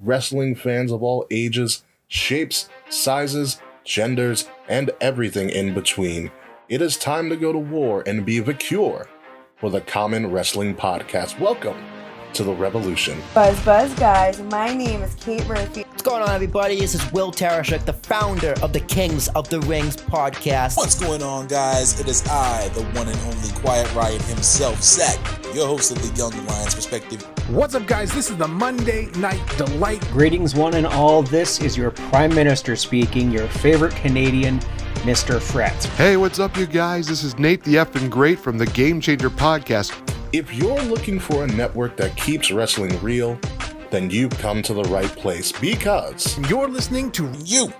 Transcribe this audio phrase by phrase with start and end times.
[0.00, 6.30] wrestling fans of all ages, shapes, sizes, genders, and everything in between.
[6.68, 9.08] It is time to go to war and be the cure
[9.56, 11.40] for the Common Wrestling Podcast.
[11.40, 11.82] Welcome
[12.34, 13.22] to the revolution.
[13.32, 15.85] Buzz Buzz guys, my name is Kate Murphy.
[16.06, 16.78] What's going on, everybody?
[16.78, 20.76] This is Will Tarashuk, the founder of the Kings of the Rings podcast.
[20.76, 21.98] What's going on, guys?
[21.98, 25.18] It is I, the one and only Quiet Riot himself, Zach,
[25.52, 27.22] your host of the Young Lions Perspective.
[27.50, 28.14] What's up, guys?
[28.14, 30.00] This is the Monday Night Delight.
[30.12, 31.24] Greetings, one and all.
[31.24, 34.60] This is your Prime Minister speaking, your favorite Canadian,
[35.02, 35.42] Mr.
[35.42, 35.74] Fret.
[35.96, 37.08] Hey, what's up, you guys?
[37.08, 39.92] This is Nate the Effing Great from the Game Changer Podcast.
[40.32, 43.40] If you're looking for a network that keeps wrestling real,
[43.90, 47.72] then you've come to the right place because You're listening to You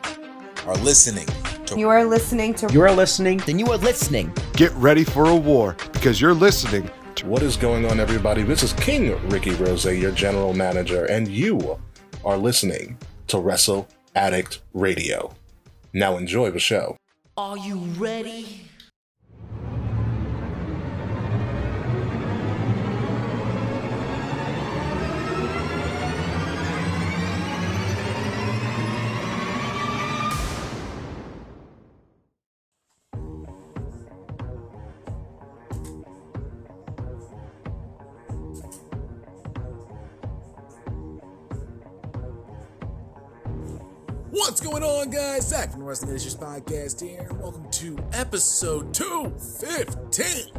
[0.66, 1.26] are listening
[1.66, 3.38] to You are listening to You are listening.
[3.38, 4.32] Then you are listening.
[4.54, 8.42] Get ready for a war because you're listening to what is going on, everybody?
[8.42, 11.78] This is King Ricky Rose, your general manager, and you
[12.24, 15.34] are listening to Wrestle Addict Radio.
[15.92, 16.96] Now enjoy the show.
[17.36, 18.62] Are you ready?
[44.36, 45.48] What's going on, guys?
[45.48, 50.52] Zach from the Wrestling Issues Podcast here, welcome to episode 215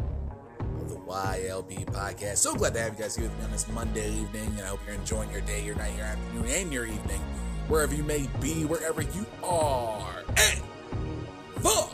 [0.81, 2.37] of the YLP Podcast.
[2.37, 4.65] So glad to have you guys here with me on this Monday evening, and I
[4.65, 7.21] hope you're enjoying your day, your night, your afternoon, and your evening,
[7.67, 10.23] wherever you may be, wherever you are.
[10.27, 10.63] And
[11.57, 11.87] the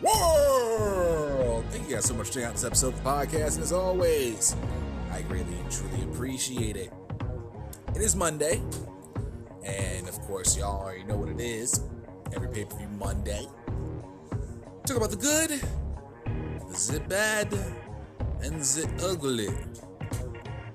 [0.00, 1.66] world!
[1.68, 3.72] Thank you guys so much for checking out this episode of the podcast, and as
[3.72, 4.56] always,
[5.12, 6.90] I greatly and truly appreciate it.
[7.94, 8.62] It is Monday,
[9.64, 11.80] and of course, y'all already know what it is.
[12.34, 13.46] Every pay per view Monday.
[14.86, 15.50] Talk about the good,
[16.68, 17.52] the bad,
[18.42, 19.48] and the ugly.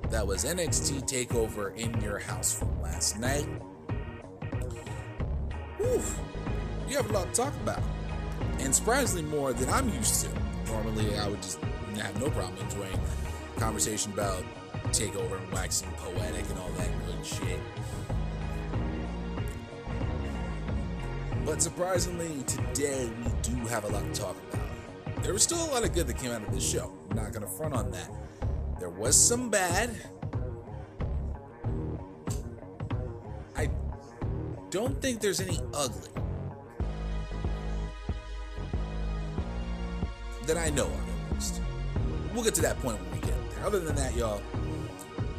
[0.09, 3.45] That was NXT TakeOver in your house from last night.
[5.77, 6.01] Whew,
[6.89, 7.83] you have a lot to talk about.
[8.59, 10.71] And surprisingly more than I'm used to.
[10.71, 11.59] Normally, I would just
[11.97, 12.99] have no problem enjoying
[13.57, 14.43] conversation about
[14.87, 16.69] TakeOver and waxing poetic and all
[21.49, 25.23] But surprisingly, today we do have a lot to talk about.
[25.23, 26.93] There was still a lot of good that came out of this show.
[27.09, 28.07] I'm not going to front on that.
[28.79, 29.89] There was some bad.
[33.57, 33.67] I
[34.69, 36.11] don't think there's any ugly.
[40.45, 41.61] That I know of, at least.
[42.31, 43.65] We'll get to that point when we get there.
[43.65, 44.39] Other than that, y'all,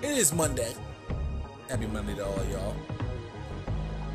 [0.03, 0.75] it is Monday.
[1.69, 2.75] Happy Monday to all y'all.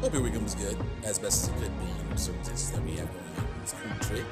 [0.02, 2.84] Hope your weekend was good, as best as it could be in the circumstances that
[2.84, 4.26] we have going on in this country.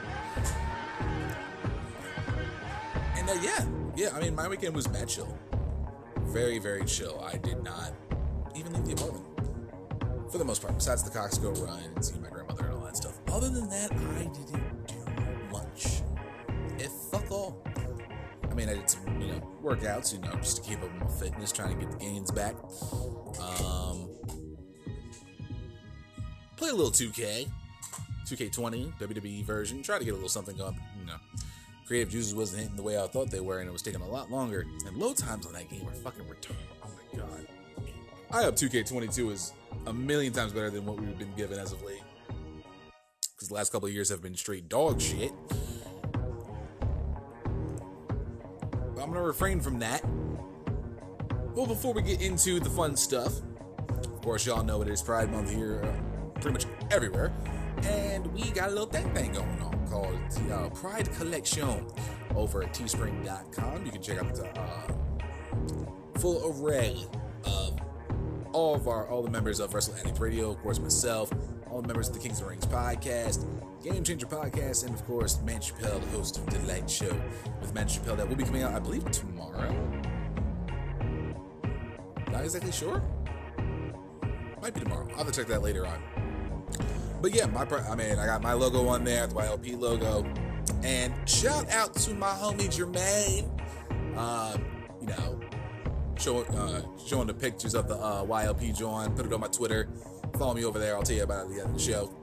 [3.16, 3.66] And uh, yeah,
[3.96, 5.38] yeah, I mean, my weekend was mad chill.
[6.26, 7.20] Very, very chill.
[7.26, 7.94] I did not
[8.56, 9.26] even leave the apartment.
[10.32, 12.98] For the most part, besides the Costco run and seeing my grandmother and all that
[12.98, 13.20] stuff.
[13.32, 15.06] Other than that, I didn't do
[15.52, 16.02] much.
[16.78, 17.64] If fuck all.
[18.50, 21.08] I mean, I did some, you know, workouts, you know, just to keep up my
[21.08, 22.56] fitness, trying to get the gains back.
[23.40, 24.10] Um,
[26.64, 27.50] play a little 2K,
[28.26, 29.84] 2K20 WWE version.
[29.84, 30.80] Try to get a little something going.
[30.98, 31.18] You know,
[31.86, 34.08] creative juices wasn't hitting the way I thought they were, and it was taking a
[34.08, 34.66] lot longer.
[34.88, 36.56] And load times on that game are fucking retarded.
[36.82, 37.48] Oh my god.
[38.32, 39.52] I hope 2K22 is
[39.88, 42.02] a million times better than what we've been given as of late.
[43.36, 45.34] Because the last couple of years have been straight dog shit.
[48.96, 50.02] But I'm gonna refrain from that.
[51.56, 53.34] Well, before we get into the fun stuff,
[53.90, 56.13] of course, y'all know it is Pride Month here, uh,
[56.44, 57.32] pretty much everywhere,
[57.84, 61.86] and we got a little thing thing going on called the uh, Pride Collection
[62.36, 63.86] over at Teespring.com.
[63.86, 64.88] You can check out the uh,
[66.20, 66.98] full array
[67.46, 67.80] of
[68.52, 71.32] all of our all the members of Wrestle Addict Radio, of course, myself,
[71.72, 73.48] all the members of the Kings of Rings podcast,
[73.82, 77.20] Game Changer podcast, and of course, Man Chappelle, the host of the Light Show
[77.62, 79.74] with Man Chappelle, that will be coming out, I believe, tomorrow.
[82.32, 83.02] Not exactly sure.
[84.62, 85.08] Might be tomorrow.
[85.12, 86.23] I'll have to check that later on.
[87.24, 90.26] But yeah, my I mean, I got my logo on there, the YLP logo,
[90.84, 93.50] and shout out to my homie Jermaine.
[94.18, 94.58] Uh,
[95.02, 95.40] you know,
[96.20, 99.16] showing uh, showing the pictures of the uh, YLP joint.
[99.16, 99.90] Put it on my Twitter.
[100.38, 100.98] Follow me over there.
[100.98, 102.14] I'll tell you about it at the end of the show.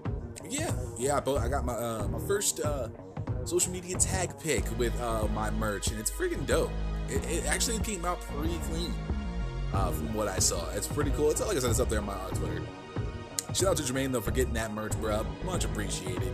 [0.43, 1.20] But yeah, yeah.
[1.26, 2.88] I, I got my uh, my first uh,
[3.46, 6.70] social media tag pick with uh, my merch, and it's freaking dope.
[7.08, 8.94] It, it actually came out pretty clean.
[9.73, 10.70] uh, from what I saw.
[10.73, 11.31] It's pretty cool.
[11.31, 12.62] It's like I said, it's up there on my uh, Twitter.
[13.52, 15.26] Shout out to Jermaine though for getting that merch, bro.
[15.44, 16.32] Much appreciated.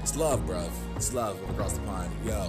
[0.00, 0.68] It's love, bruv.
[0.96, 2.10] It's love across the pond.
[2.26, 2.48] Yo,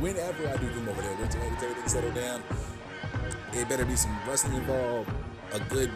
[0.00, 2.42] whenever I do come over there, once everything settled down,
[3.52, 5.10] it better be some wrestling involved,
[5.52, 5.90] a good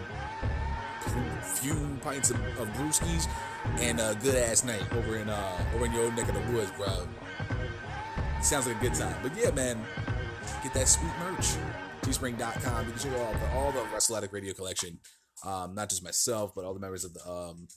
[1.43, 3.27] few pints of, of brewskis,
[3.79, 6.53] and a good ass night over in uh over in your old neck of the
[6.53, 7.09] woods, bro.
[8.43, 9.17] Sounds like a good time.
[9.23, 9.83] But yeah, man,
[10.63, 11.57] get that sweet merch.
[12.03, 12.87] Teespring.com.
[12.87, 15.01] You can check out all the, all Radio collection.
[15.45, 17.69] Um, not just myself, but all the members of the um,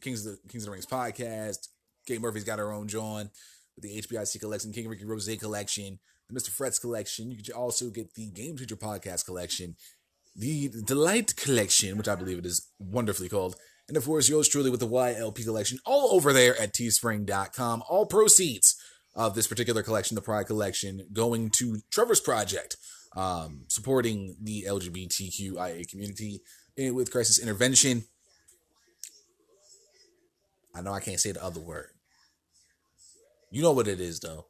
[0.00, 1.68] Kings of the Kings of the Rings podcast.
[2.06, 3.30] Kate Murphy's got her own John
[3.76, 5.98] with the HBIC collection, King Ricky Rose collection,
[6.28, 6.50] the Mr.
[6.50, 7.30] Frets collection.
[7.30, 9.76] You can also get the Game Changer podcast collection,
[10.34, 13.56] the Delight collection, which I believe it is wonderfully called,
[13.88, 17.82] and of course yours truly with the YLP collection, all over there at teespring.com.
[17.88, 18.76] All proceeds
[19.14, 22.76] of this particular collection, the Pride collection, going to Trevor's project,
[23.16, 26.40] um, supporting the LGBTQIA community
[26.76, 28.04] with crisis intervention.
[30.74, 31.90] I know I can't say the other word.
[33.50, 34.46] You know what it is, though.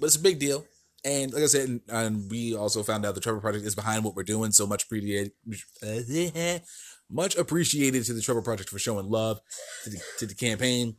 [0.00, 0.64] But it's a big deal.
[1.04, 4.04] And like I said, and, and we also found out the Trevor Project is behind
[4.04, 4.52] what we're doing.
[4.52, 5.32] So much appreciated,
[7.10, 9.40] much appreciated to the Trevor Project for showing love
[9.84, 10.96] to the, to the campaign.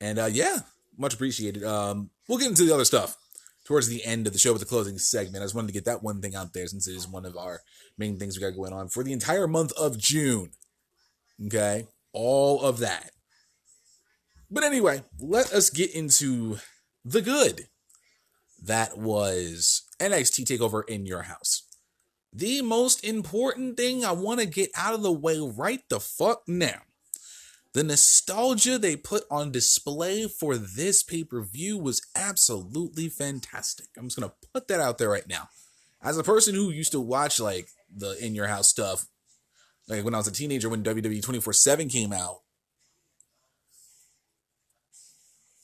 [0.00, 0.58] And uh, yeah,
[0.98, 1.64] much appreciated.
[1.64, 3.16] Um, we'll get into the other stuff
[3.64, 5.42] towards the end of the show with the closing segment.
[5.42, 7.36] I just wanted to get that one thing out there since it is one of
[7.36, 7.60] our
[7.98, 10.50] main things we got going on for the entire month of June.
[11.46, 13.10] Okay, all of that.
[14.50, 16.58] But anyway, let us get into
[17.04, 17.68] the good.
[18.62, 21.62] That was NXT TakeOver in your house.
[22.32, 26.42] The most important thing I want to get out of the way right the fuck
[26.46, 26.82] now.
[27.74, 33.88] The nostalgia they put on display for this pay per view was absolutely fantastic.
[33.98, 35.48] I'm just going to put that out there right now.
[36.00, 39.06] As a person who used to watch like the in your house stuff,
[39.88, 42.42] like when I was a teenager when WWE 24 7 came out,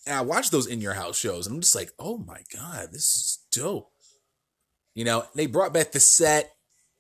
[0.04, 2.88] and I watched those in your house shows, and I'm just like, oh my god,
[2.90, 3.92] this is dope.
[4.94, 6.56] You know, they brought back the set,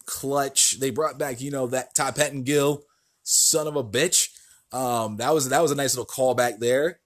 [0.06, 0.78] clutch.
[0.78, 2.84] They brought back, you know, that Todd Pettengill,
[3.24, 4.28] son of a bitch.
[4.72, 7.00] Um, that was that was a nice little callback there.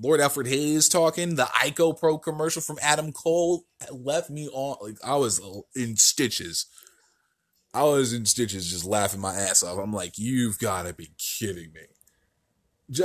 [0.00, 1.36] Lord Alfred Hayes talking.
[1.36, 5.40] The Ico Pro commercial from Adam Cole left me on like I was
[5.76, 6.66] in stitches.
[7.72, 9.78] I was in stitches, just laughing my ass off.
[9.78, 11.80] I'm like, you've got to be kidding me.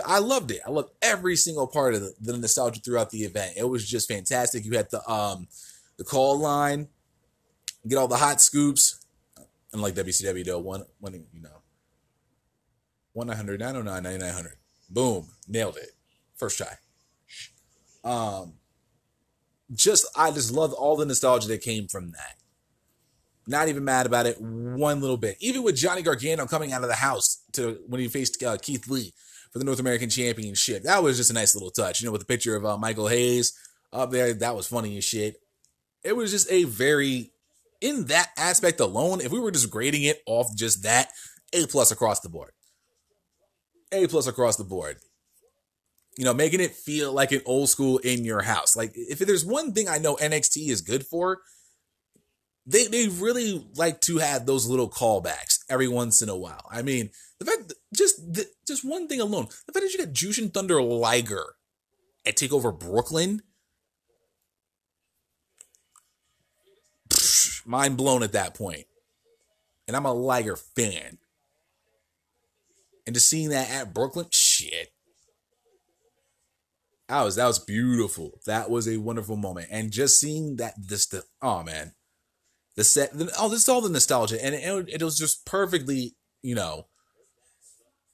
[0.06, 0.62] I loved it.
[0.66, 3.54] I loved every single part of the, the nostalgia throughout the event.
[3.58, 4.66] It was just fantastic.
[4.66, 5.48] You had the um
[5.98, 6.88] the call line,
[7.88, 9.06] get all the hot scoops,
[9.74, 10.60] unlike WCW though.
[10.60, 11.59] One one you know
[13.16, 14.54] 1-900 909 9900
[14.90, 15.92] boom nailed it.
[16.36, 16.74] First try.
[18.04, 18.54] Um
[19.74, 22.36] just i just love all the nostalgia that came from that.
[23.48, 25.38] Not even mad about it one little bit.
[25.40, 28.88] Even with johnny gargano coming out of the house to when he faced uh, keith
[28.88, 29.14] lee
[29.52, 32.02] for the north american championship that was just a nice little touch.
[32.02, 33.54] You know with the picture of uh, michael hayes
[33.92, 35.42] up there that was funny as shit.
[36.04, 37.32] It was just a very
[37.82, 41.10] in that aspect alone if we were just grading it off just that
[41.54, 42.52] a plus across the board
[43.91, 44.97] a plus across the board.
[46.18, 48.75] You know, making it feel like an old school in your house.
[48.75, 51.39] Like if there's one thing I know NXT is good for,
[52.65, 56.67] they they really like to have those little callbacks every once in a while.
[56.69, 60.13] I mean, the fact just the, just one thing alone, the fact that you got
[60.13, 61.55] Jushin Thunder Liger
[62.25, 63.41] at Takeover Brooklyn,
[67.65, 68.86] mind blown at that point.
[69.88, 71.17] And I'm a Liger fan.
[73.06, 74.89] And just seeing that at Brooklyn, shit.
[77.08, 78.39] That was that was beautiful.
[78.46, 79.70] That was a wonderful moment.
[79.72, 81.94] And just seeing that this the oh man.
[82.75, 84.44] The set the, oh this is all the nostalgia.
[84.44, 86.86] And it, it was just perfectly, you know,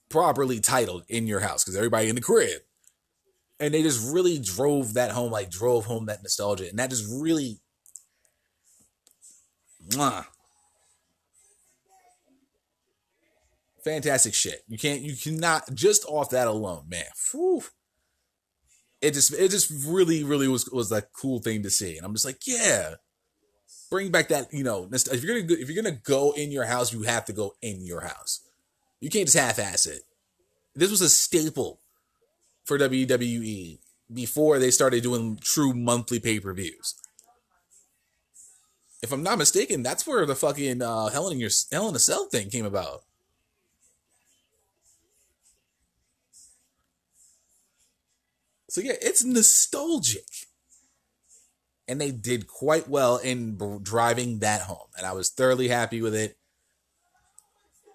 [0.08, 2.62] properly titled in your house because everybody in the crib.
[3.60, 6.68] And they just really drove that home, like drove home that nostalgia.
[6.68, 7.60] And that just really
[9.90, 10.26] mwah,
[13.86, 14.64] fantastic shit.
[14.68, 17.04] You can't, you cannot just off that alone, man.
[17.30, 17.62] Whew.
[19.00, 22.14] It just, it just really, really was was a cool thing to see, and I'm
[22.14, 22.94] just like, yeah,
[23.90, 26.92] bring back that, you know, if you're gonna if you're gonna go in your house,
[26.92, 28.40] you have to go in your house.
[29.00, 30.02] You can't just half-ass it.
[30.74, 31.78] This was a staple
[32.64, 33.78] for WWE
[34.12, 36.94] before they started doing true monthly pay-per-views.
[39.02, 42.00] If I'm not mistaken, that's where the fucking uh, Hell in your Hell in a
[42.00, 43.02] Cell thing came about.
[48.76, 50.26] So yeah, it's nostalgic.
[51.88, 54.88] And they did quite well in b- driving that home.
[54.98, 56.36] And I was thoroughly happy with it.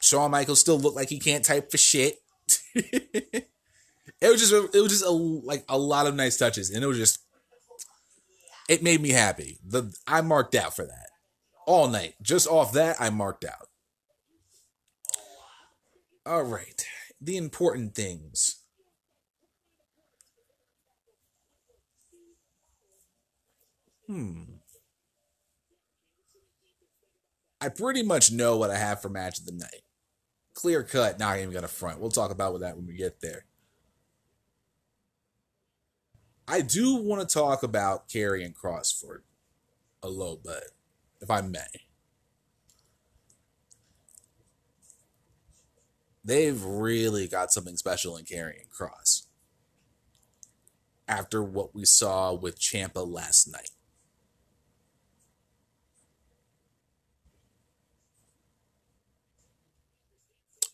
[0.01, 2.15] Shawn Michaels still looked like he can't type for shit.
[2.73, 3.45] it
[4.23, 6.97] was just it was just a, like a lot of nice touches and it was
[6.97, 7.19] just
[8.67, 9.59] it made me happy.
[9.63, 11.09] The I marked out for that.
[11.67, 12.15] All night.
[12.23, 13.67] Just off that I marked out.
[16.25, 16.83] All right.
[17.21, 18.60] The important things.
[24.11, 24.41] Hmm.
[27.61, 29.83] I pretty much know what I have for match of the night.
[30.53, 32.01] Clear cut, not even gonna front.
[32.01, 33.45] We'll talk about that when we get there.
[36.45, 38.55] I do want to talk about Karrion and
[38.99, 39.23] for
[40.03, 40.71] a little bit,
[41.21, 41.61] if I may.
[46.25, 49.27] They've really got something special in Karrion Kross.
[51.07, 53.69] After what we saw with Ciampa last night.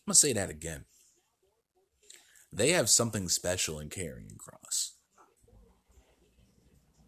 [0.08, 0.86] I'm going to say that again.
[2.50, 4.92] They have something special in Karrion Kross.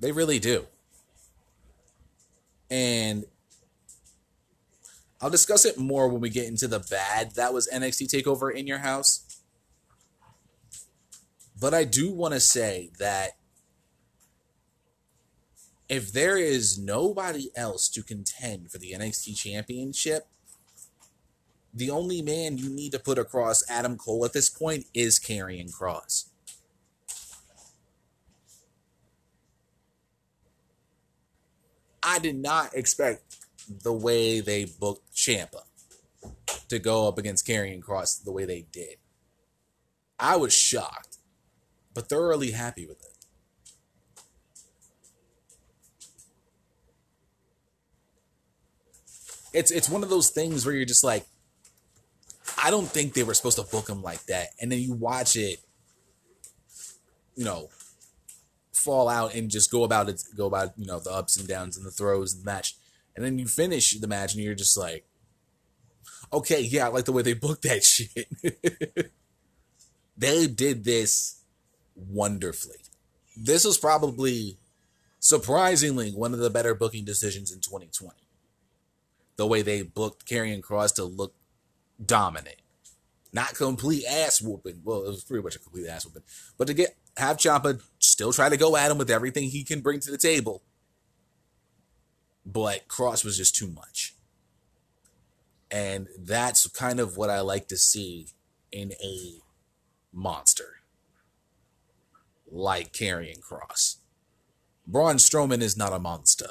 [0.00, 0.66] They really do.
[2.70, 3.24] And
[5.18, 8.66] I'll discuss it more when we get into the bad that was NXT TakeOver in
[8.66, 9.40] your house.
[11.58, 13.30] But I do want to say that
[15.88, 20.26] if there is nobody else to contend for the NXT Championship,
[21.72, 25.72] the only man you need to put across Adam Cole at this point is Karrion
[25.72, 26.26] Kross.
[32.02, 33.36] I did not expect
[33.68, 35.62] the way they booked Ciampa
[36.68, 38.96] to go up against Karrion Kross the way they did.
[40.18, 41.18] I was shocked,
[41.94, 43.06] but thoroughly happy with it.
[49.52, 51.26] It's it's one of those things where you're just like,
[52.62, 55.36] I don't think they were supposed to book him like that, and then you watch
[55.36, 55.60] it,
[57.34, 57.68] you know,
[58.72, 61.76] fall out and just go about it, go about you know the ups and downs
[61.76, 62.76] and the throws and the match,
[63.16, 65.04] and then you finish the match and you're just like,
[66.32, 68.28] okay, yeah, I like the way they booked that shit.
[70.16, 71.42] they did this
[71.94, 72.76] wonderfully.
[73.36, 74.58] This was probably
[75.18, 78.16] surprisingly one of the better booking decisions in 2020.
[79.36, 81.34] The way they booked Karrion Kross to look
[82.04, 82.56] dominant.
[83.32, 84.80] Not complete ass whooping.
[84.84, 86.22] Well, it was pretty much a complete ass whooping.
[86.58, 89.80] But to get have Ciampa still try to go at him with everything he can
[89.80, 90.62] bring to the table.
[92.44, 94.14] But Kross was just too much.
[95.70, 98.28] And that's kind of what I like to see
[98.72, 99.38] in a
[100.12, 100.80] monster
[102.50, 103.96] like Karrion Kross.
[104.86, 106.50] Braun Strowman is not a monster.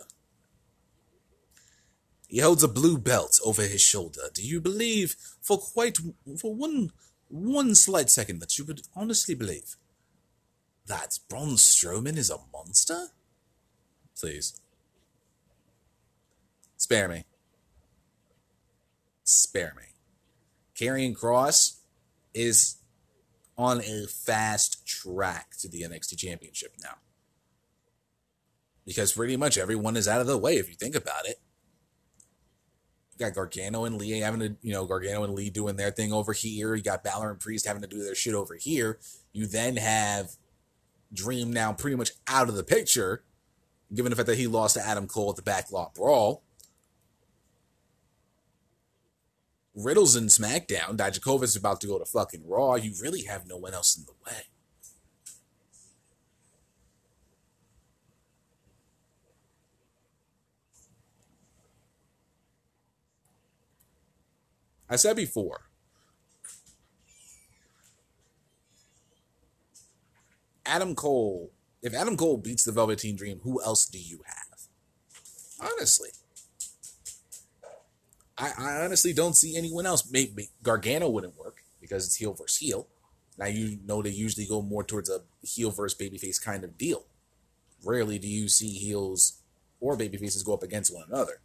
[2.30, 4.30] He holds a blue belt over his shoulder.
[4.32, 5.98] Do you believe for quite
[6.40, 6.92] for one
[7.28, 9.76] one slight second that you would honestly believe
[10.86, 13.08] that Braun Strowman is a monster?
[14.18, 14.62] Please.
[16.78, 17.26] Spare me.
[19.24, 19.84] Spare me.
[20.76, 21.80] Karrion Kross
[22.34, 22.78] is
[23.58, 26.96] on a fast track to the NXT Championship now.
[28.86, 31.40] Because pretty much everyone is out of the way if you think about it.
[33.20, 36.32] Got Gargano and Lee having to, you know, Gargano and Lee doing their thing over
[36.32, 36.74] here.
[36.74, 38.98] You got Balor and Priest having to do their shit over here.
[39.34, 40.32] You then have
[41.12, 43.24] Dream now pretty much out of the picture,
[43.94, 46.44] given the fact that he lost to Adam Cole at the Backlot Brawl.
[49.76, 50.96] Riddle's in SmackDown.
[50.96, 52.76] Dijakovic is about to go to fucking Raw.
[52.76, 54.44] You really have no one else in the way.
[64.90, 65.70] I said before,
[70.66, 74.60] Adam Cole, if Adam Cole beats the Velveteen Dream, who else do you have?
[75.60, 76.10] Honestly.
[78.38, 80.10] I, I honestly don't see anyone else.
[80.10, 82.88] Maybe Gargano wouldn't work because it's heel versus heel.
[83.38, 87.06] Now you know they usually go more towards a heel versus babyface kind of deal.
[87.84, 89.42] Rarely do you see heels
[89.80, 91.42] or babyfaces go up against one another.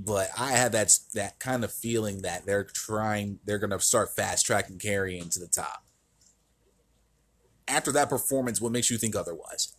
[0.00, 4.46] But I have that that kind of feeling that they're trying, they're gonna start fast
[4.46, 5.84] tracking Karrion to the top
[7.68, 9.74] after that performance, what makes you think otherwise?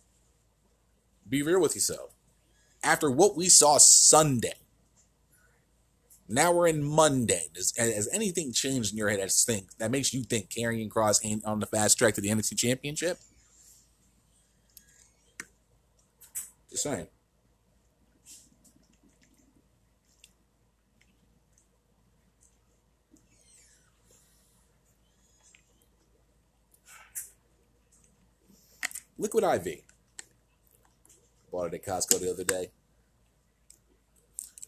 [1.28, 2.12] Be real with yourself.
[2.82, 4.54] After what we saw Sunday,
[6.32, 7.48] Now we're in Monday.
[7.52, 9.18] Does has anything changed in your head?
[9.18, 12.28] Just think that makes you think Karrion Kross ain't on the fast track to the
[12.28, 13.18] NXT Championship.
[16.70, 17.08] Just saying.
[29.20, 29.82] Liquid IV.
[31.52, 32.70] Bought it at Costco the other day.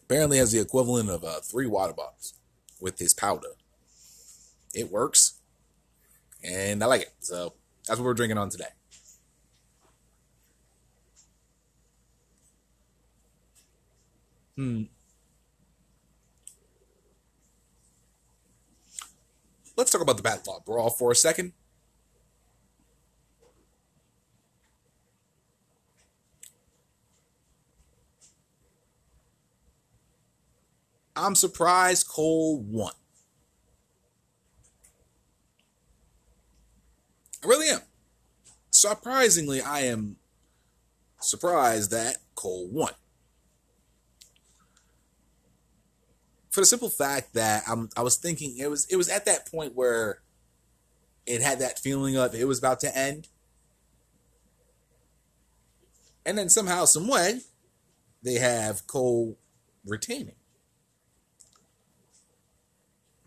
[0.03, 2.35] Apparently has the equivalent of uh, three water bottles
[2.79, 3.47] with his powder.
[4.75, 5.39] It works,
[6.43, 7.13] and I like it.
[7.19, 7.53] So
[7.87, 8.65] that's what we're drinking on today.
[14.55, 14.83] Hmm.
[19.75, 21.53] Let's talk about the Backlot Brawl for a second.
[31.15, 32.93] I'm surprised Cole won.
[37.43, 37.81] I really am.
[38.71, 40.15] Surprisingly, I am
[41.19, 42.93] surprised that Cole won.
[46.49, 49.49] For the simple fact that I'm, I was thinking it was it was at that
[49.51, 50.19] point where
[51.25, 53.27] it had that feeling of it was about to end,
[56.25, 57.41] and then somehow, some way,
[58.21, 59.37] they have Cole
[59.85, 60.35] retaining.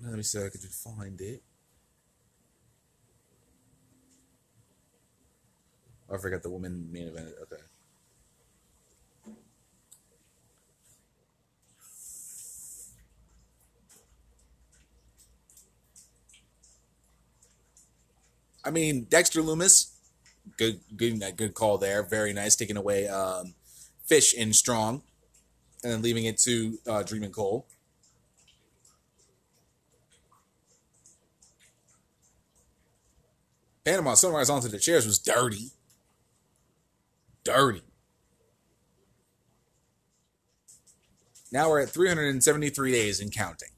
[0.07, 1.43] Let me see if I can find it.
[6.09, 7.31] Oh, I forgot the woman main event.
[7.43, 7.63] Okay.
[18.65, 19.93] I mean, Dexter Lumis,
[20.57, 22.05] good, good, good call there.
[22.05, 23.55] Very nice, taking away um,
[24.05, 25.03] Fish and Strong,
[25.83, 27.67] and then leaving it to uh, Dream and Cole.
[33.87, 35.71] Panama Sunrise onto the chairs was dirty.
[37.45, 37.83] Dirty.
[41.53, 43.69] Now we're at 373 days and counting.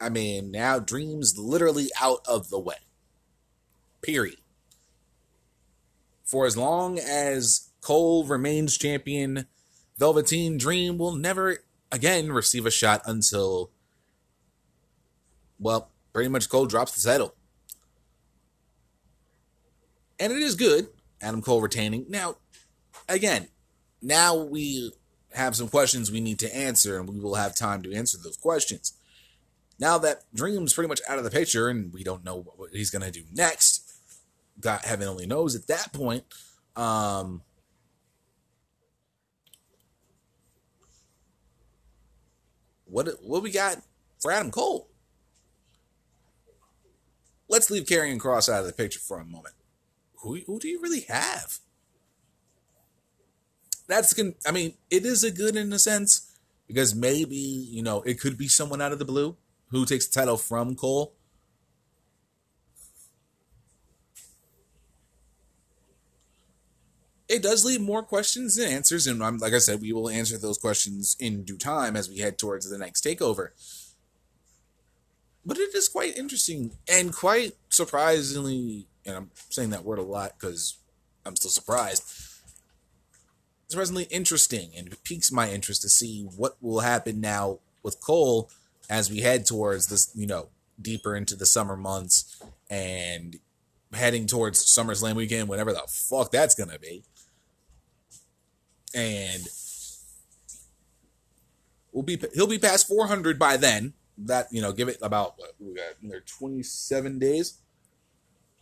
[0.00, 2.76] I mean, now Dream's literally out of the way.
[4.02, 4.38] Period.
[6.22, 9.46] For as long as Cole remains champion,
[9.98, 11.58] Velveteen Dream will never
[11.90, 13.70] again receive a shot until,
[15.58, 17.34] well, pretty much Cole drops the title.
[20.20, 20.88] And it is good,
[21.20, 22.06] Adam Cole retaining.
[22.08, 22.36] Now,
[23.08, 23.48] again,
[24.02, 24.92] now we
[25.32, 28.36] have some questions we need to answer, and we will have time to answer those
[28.36, 28.94] questions.
[29.78, 32.90] Now that Dream's pretty much out of the picture, and we don't know what he's
[32.90, 33.92] going to do next,
[34.60, 36.24] God heaven only knows at that point.
[36.74, 37.42] Um,
[42.88, 43.82] what what we got
[44.18, 44.88] for Adam Cole?
[47.48, 49.54] Let's leave Karrion Kross out of the picture for a moment.
[50.22, 51.58] Who who do you really have?
[53.86, 54.14] That's
[54.46, 58.36] I mean, it is a good in a sense because maybe you know it could
[58.36, 59.36] be someone out of the blue
[59.70, 61.14] who takes the title from Cole.
[67.28, 70.38] It does leave more questions than answers, and I'm, like I said, we will answer
[70.38, 73.50] those questions in due time as we head towards the next takeover.
[75.44, 80.34] But it is quite interesting and quite surprisingly, and I'm saying that word a lot
[80.38, 80.78] because
[81.26, 82.02] I'm still surprised.
[83.68, 88.50] Surprisingly interesting, and it piques my interest to see what will happen now with Cole
[88.88, 90.48] as we head towards this, you know,
[90.80, 93.36] deeper into the summer months and
[93.92, 97.04] heading towards SummerSlam weekend, whatever the fuck that's gonna be.
[98.94, 99.42] And
[101.92, 103.94] we'll be he'll be past 400 by then.
[104.20, 107.58] That you know, give it about what we got there 27 days.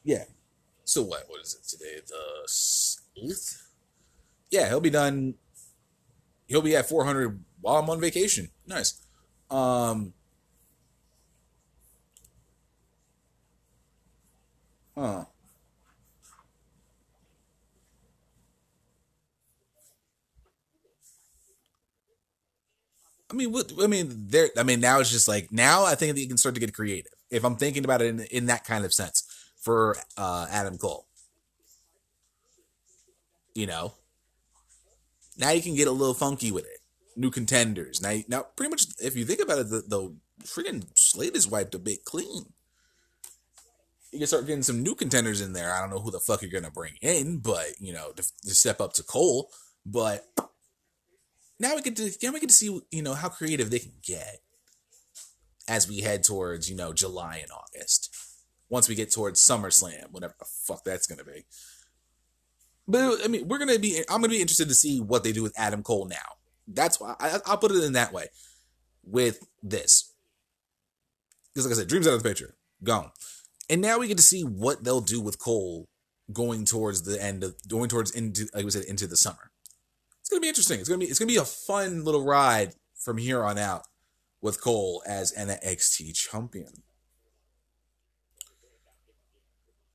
[0.04, 0.24] Yeah.
[0.84, 1.24] So what?
[1.28, 2.00] What is it today?
[2.06, 3.62] The eighth.
[4.50, 5.34] Yeah, he'll be done.
[6.46, 8.50] He'll be at 400 while I'm on vacation.
[8.66, 9.00] Nice.
[9.50, 10.12] Um.
[14.96, 15.24] Huh.
[23.30, 24.48] I mean, what, I mean, there.
[24.56, 25.84] I mean, now it's just like now.
[25.84, 27.12] I think that you can start to get creative.
[27.30, 29.24] If I'm thinking about it in, in that kind of sense
[29.60, 31.06] for uh, Adam Cole,
[33.54, 33.94] you know,
[35.36, 36.78] now you can get a little funky with it.
[37.16, 38.00] New contenders.
[38.00, 41.74] Now, now, pretty much, if you think about it, the, the freaking slate is wiped
[41.74, 42.44] a bit clean.
[44.12, 45.72] you can start getting some new contenders in there.
[45.72, 48.54] I don't know who the fuck you're gonna bring in, but you know, to, to
[48.54, 49.50] step up to Cole.
[49.84, 50.26] But
[51.58, 53.94] now we get to now we get to see you know how creative they can
[54.02, 54.40] get
[55.68, 58.14] as we head towards you know July and August.
[58.68, 61.44] Once we get towards SummerSlam, whatever the fuck that's gonna be.
[62.88, 63.98] But I mean, we're gonna be.
[64.08, 66.16] I'm gonna be interested to see what they do with Adam Cole now.
[66.68, 68.26] That's why I, I'll put it in that way.
[69.04, 70.12] With this,
[71.54, 73.12] because like I said, dreams out of the picture, gone.
[73.70, 75.88] And now we get to see what they'll do with Cole
[76.32, 79.45] going towards the end of going towards into like we said into the summer.
[80.36, 80.80] It's gonna be interesting.
[80.80, 83.84] It's gonna be it's gonna be a fun little ride from here on out
[84.42, 86.82] with Cole as an NXT champion.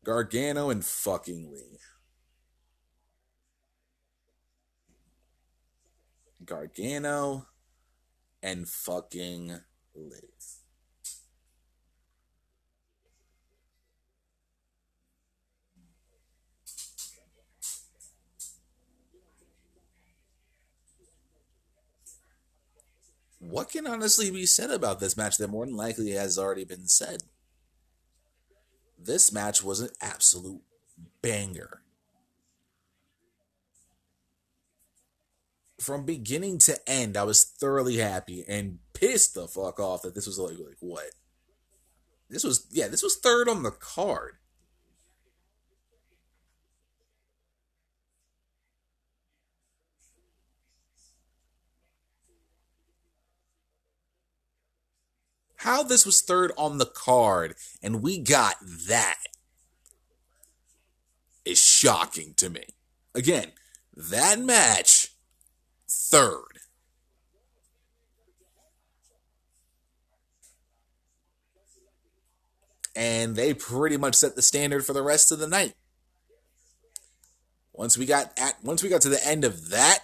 [0.03, 1.77] Gargano and fucking Lee.
[6.43, 7.45] Gargano
[8.41, 9.59] and fucking
[9.93, 10.30] Lee.
[23.41, 26.87] What can honestly be said about this match that more than likely has already been
[26.87, 27.23] said?
[28.99, 30.61] This match was an absolute
[31.23, 31.81] banger.
[35.79, 40.27] From beginning to end, I was thoroughly happy and pissed the fuck off that this
[40.27, 41.09] was like, like what?
[42.29, 44.35] This was yeah, this was third on the card.
[55.61, 58.55] How this was third on the card and we got
[58.87, 59.19] that
[61.45, 62.63] is shocking to me.
[63.13, 63.51] Again,
[63.95, 65.09] that match,
[65.87, 66.57] third.
[72.95, 75.75] And they pretty much set the standard for the rest of the night.
[77.71, 79.99] Once we got at once we got to the end of that,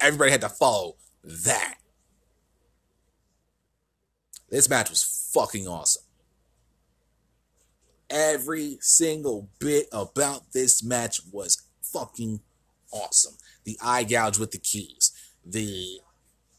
[0.00, 1.76] everybody had to follow that.
[4.48, 6.02] This match was fucking awesome.
[8.08, 12.40] Every single bit about this match was fucking
[12.92, 13.34] awesome.
[13.64, 15.12] The eye gouge with the keys,
[15.44, 16.00] the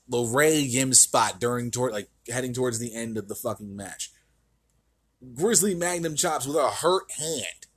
[0.10, 4.12] Lorraine Yim spot during toward like heading towards the end of the fucking match.
[5.34, 7.67] Grizzly Magnum chops with a hurt hand.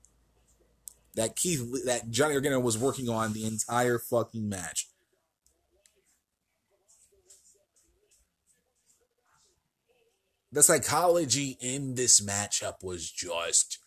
[1.14, 4.88] That Keith that Johnny Gargano was working on the entire fucking match.
[10.53, 13.79] The psychology in this matchup was just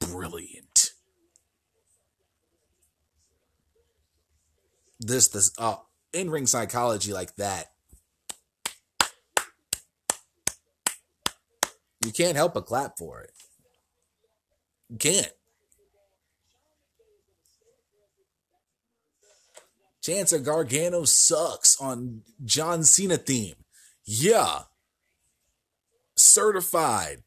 [0.00, 0.92] brilliant.
[5.00, 5.76] This this uh
[6.12, 7.66] in ring psychology like that.
[12.04, 13.30] You can't help but clap for it.
[14.90, 15.32] You can't.
[20.02, 23.54] Chance of Gargano sucks on John Cena theme.
[24.04, 24.64] Yeah,
[26.24, 27.22] certified.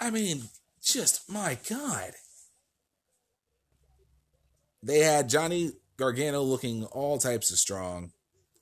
[0.00, 0.42] I mean,
[0.82, 2.12] just my God.
[4.82, 8.12] They had Johnny Gargano looking all types of strong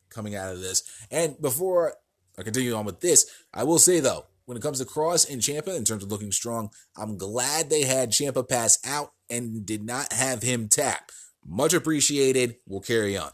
[0.09, 0.83] coming out of this.
[1.11, 1.93] And before
[2.39, 5.43] I continue on with this, I will say though, when it comes to Kross and
[5.43, 9.85] Ciampa in terms of looking strong, I'm glad they had Ciampa pass out and did
[9.85, 11.11] not have him tap.
[11.45, 12.57] Much appreciated.
[12.67, 13.31] We'll carry on.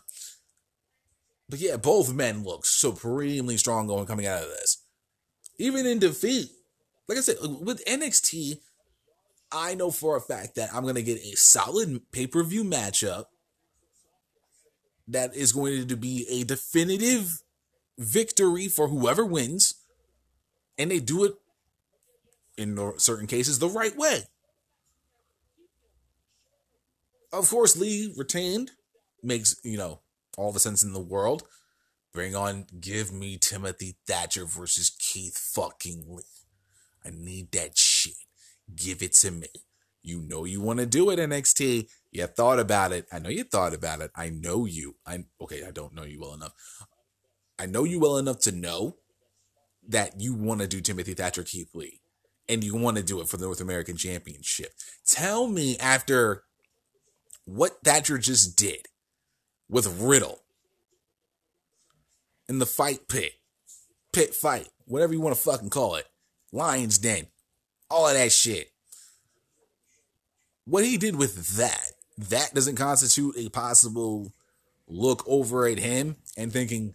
[1.49, 4.85] But yeah, both men look supremely strong going coming out of this.
[5.59, 6.49] Even in defeat.
[7.09, 8.59] Like I said, with NXT,
[9.53, 12.65] I know for a fact that I'm going to get a solid pay per view
[12.65, 13.27] matchup
[15.09, 17.43] that is going to be a definitive
[17.99, 19.82] victory for whoever wins
[20.79, 21.35] and they do it
[22.57, 24.23] in certain cases the right way.
[27.33, 28.73] Of course, Lee retained
[29.23, 30.01] makes you know
[30.37, 31.45] all the sense in the world.
[32.13, 36.25] Bring on, give me Timothy Thatcher versus Keith fucking Lee.
[37.05, 38.13] I need that shit.
[38.75, 39.49] Give it to me.
[40.03, 41.89] You know you want to do it, NXT.
[42.11, 43.07] You thought about it.
[43.11, 44.11] I know you thought about it.
[44.15, 44.97] I know you.
[45.07, 45.65] I okay.
[45.67, 46.53] I don't know you well enough.
[47.59, 48.97] I know you well enough to know
[49.89, 52.01] that you want to do Timothy Thatcher Keith Lee
[52.49, 54.73] and you want to do it for the North American Championship.
[55.07, 56.45] Tell me after
[57.45, 58.87] what Thatcher just did
[59.69, 60.41] with Riddle
[62.49, 63.33] in the fight pit,
[64.13, 66.07] pit fight, whatever you want to fucking call it,
[66.53, 67.27] Lion's Den,
[67.91, 68.71] all of that shit.
[70.65, 74.33] what he did with that, that doesn't constitute a possible
[74.87, 76.95] look over at him and thinking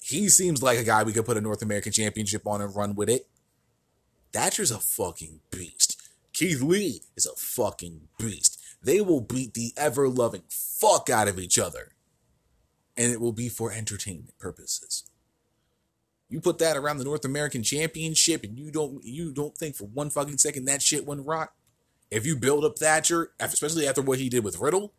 [0.00, 2.94] he seems like a guy we could put a North American Championship on and run
[2.94, 3.28] with it.
[4.32, 6.00] Thatcher's a fucking beast.
[6.32, 8.58] Keith Lee is a fucking beast.
[8.82, 11.92] They will beat the ever loving fuck out of each other.
[12.96, 15.04] And it will be for entertainment purposes.
[16.28, 19.84] You put that around the North American Championship and you don't you don't think for
[19.84, 21.52] one fucking second that shit wouldn't rock?
[22.10, 24.94] If you build up Thatcher, especially after what he did with Riddle,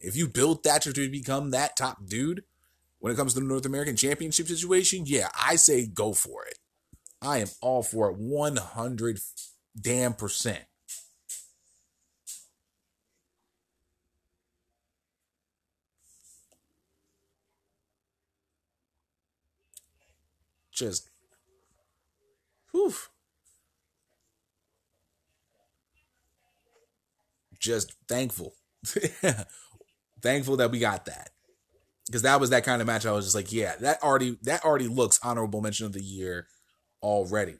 [0.00, 2.42] if you build Thatcher to become that top dude
[3.02, 6.56] when it comes to the North American Championship situation, yeah, I say go for it.
[7.20, 9.18] I am all for it 100
[9.80, 10.62] damn percent.
[20.70, 21.10] Just,
[22.70, 22.94] whew.
[27.58, 28.54] Just thankful.
[30.22, 31.30] thankful that we got that.
[32.06, 34.64] Because that was that kind of match I was just like, yeah, that already that
[34.64, 36.46] already looks honorable mention of the year
[37.02, 37.56] already.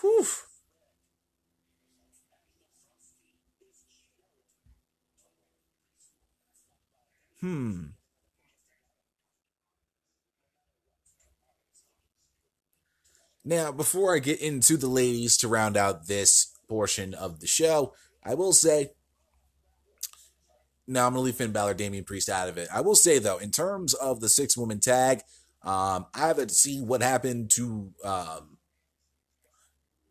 [0.00, 0.26] Whew.
[7.40, 7.86] Hmm.
[13.44, 17.94] Now, before I get into the ladies to round out this portion of the show,
[18.24, 18.92] I will say
[20.86, 22.68] now I'm gonna leave Finn Balor, Damian Priest out of it.
[22.72, 25.22] I will say though, in terms of the six woman tag,
[25.62, 28.58] um, I haven't seen what happened to um,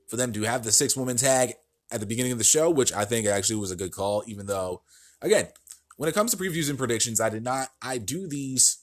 [0.07, 1.53] for them to have the six woman tag
[1.91, 4.23] at the beginning of the show, which I think actually was a good call.
[4.27, 4.81] Even though,
[5.21, 5.47] again,
[5.97, 7.69] when it comes to previews and predictions, I did not.
[7.81, 8.77] I do these.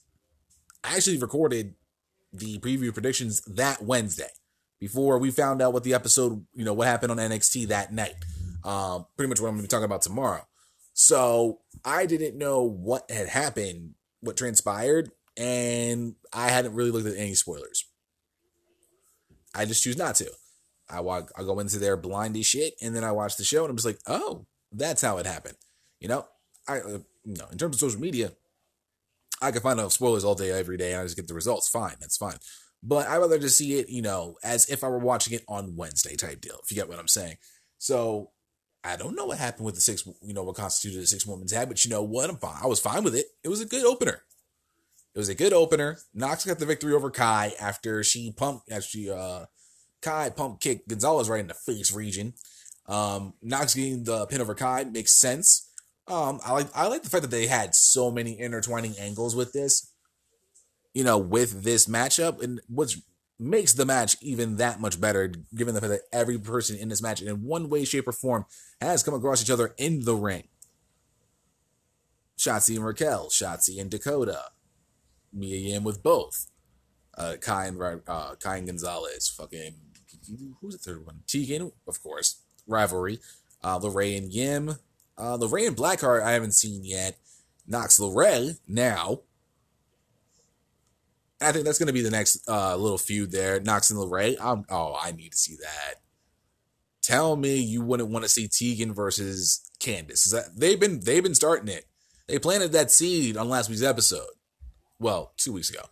[0.85, 1.75] I actually recorded
[2.33, 4.29] the preview predictions that Wednesday
[4.79, 8.14] before we found out what the episode, you know, what happened on NXT that night.
[8.68, 10.42] Um, pretty much what I'm going to be talking about tomorrow.
[10.92, 17.16] So I didn't know what had happened, what transpired, and I hadn't really looked at
[17.16, 17.87] any spoilers.
[19.54, 20.31] I just choose not to.
[20.90, 23.64] I walk, I go into there blind as shit, and then I watch the show,
[23.64, 25.57] and I'm just like, oh, that's how it happened.
[25.98, 26.26] You know,
[26.68, 28.33] I, uh, you know, in terms of social media,
[29.40, 31.70] I can find out spoilers all day, every day, and I just get the results.
[31.70, 32.37] Fine, that's fine.
[32.83, 35.74] But I'd rather just see it, you know, as if I were watching it on
[35.74, 36.59] Wednesday type deal.
[36.62, 37.37] If you get what I'm saying.
[37.78, 38.33] So
[38.85, 41.47] I don't know what happened with the six, you know, what constituted a six woman
[41.47, 42.31] tag, but you know what?
[42.31, 42.62] I'm fine.
[42.62, 43.27] I was fine with it.
[43.43, 44.23] It was a good opener.
[45.14, 45.99] It was a good opener.
[46.14, 49.47] Knox got the victory over Kai after she pumped, actually, uh,
[50.01, 52.35] Kai pump kicked Gonzalez right in the face region.
[52.87, 55.69] Um, Knox getting the pin over Kai makes sense.
[56.07, 59.53] Um, I like I like the fact that they had so many intertwining angles with
[59.53, 59.93] this.
[60.95, 63.01] You know, with this matchup, and what's
[63.38, 67.03] makes the match even that much better, given the fact that every person in this
[67.03, 68.46] match, in one way, shape, or form,
[68.81, 70.48] has come across each other in the ring.
[72.38, 74.42] Shotzi and Raquel, Shotzi and Dakota,
[75.33, 76.46] Mia Yim with both,
[77.16, 79.74] uh, Kai and uh, Kai and Gonzalez, fucking
[80.61, 81.22] who's the third one?
[81.27, 83.18] Tegan, of course, rivalry.
[83.62, 84.77] Uh, LeRae and Yim,
[85.16, 87.18] uh, LeRae and Blackheart, I haven't seen yet.
[87.66, 89.22] Knox LeRae now.
[91.40, 93.61] I think that's going to be the next uh, little feud there.
[93.61, 94.37] Knox and LeRae.
[94.40, 96.01] I'm, oh, I need to see that.
[97.01, 100.35] Tell me you wouldn't want to see Tegan versus Candice.
[100.55, 101.87] They've been they've been starting it.
[102.27, 104.29] They planted that seed on last week's episode.
[104.98, 105.83] Well, two weeks ago.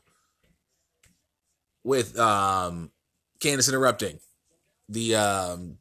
[1.85, 2.91] With um
[3.41, 4.19] Candice interrupting
[4.89, 5.79] the um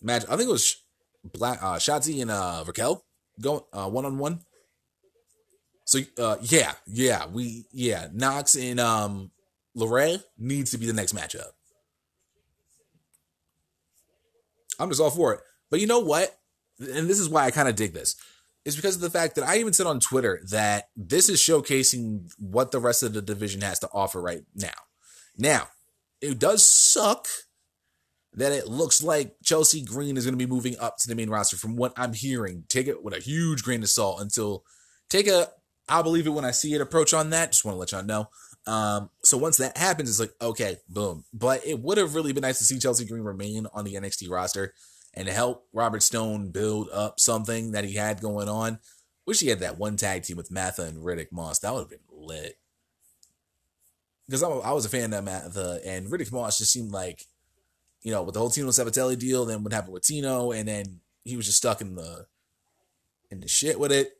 [0.00, 0.24] match.
[0.28, 0.76] I think it was
[1.24, 3.04] Black uh Shotzi and uh Raquel
[3.40, 4.40] going uh one on one.
[5.84, 9.30] So uh yeah, yeah, we yeah, Knox and um
[9.76, 11.50] LeRae needs to be the next matchup.
[14.78, 15.40] I'm just all for it.
[15.70, 16.36] But you know what?
[16.78, 18.16] And this is why I kind of dig this.
[18.64, 22.32] Is because of the fact that I even said on Twitter that this is showcasing
[22.38, 24.70] what the rest of the division has to offer right now.
[25.36, 25.68] Now,
[26.22, 27.28] it does suck
[28.32, 31.28] that it looks like Chelsea Green is going to be moving up to the main
[31.28, 32.64] roster from what I'm hearing.
[32.68, 34.64] Take it with a huge grain of salt until
[35.10, 35.48] take a
[35.88, 37.52] I'll believe it when I see it approach on that.
[37.52, 38.28] Just want to let y'all know.
[38.66, 41.24] Um, so once that happens, it's like, okay, boom.
[41.32, 44.30] But it would have really been nice to see Chelsea Green remain on the NXT
[44.30, 44.72] roster
[45.12, 48.78] and help Robert Stone build up something that he had going on.
[49.26, 51.58] Wish he had that one tag team with Matha and Riddick Moss.
[51.60, 52.58] That would have been lit.
[54.26, 57.26] Because I was a fan of Matha and Riddick Moss just seemed like,
[58.02, 61.00] you know, with the whole Tino Sabbatelli deal, then what happened with Tino, and then
[61.24, 62.26] he was just stuck in the
[63.30, 64.16] in the shit with it.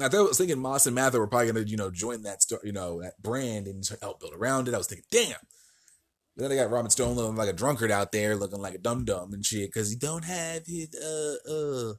[0.00, 2.72] I was thinking Moss and Mather were probably gonna, you know, join that store, you
[2.72, 4.74] know, that brand and help build around it.
[4.74, 5.38] I was thinking, damn,
[6.36, 8.78] But then they got Robin Stone looking like a drunkard out there, looking like a
[8.78, 11.94] dum dum and shit, because he don't have his uh uh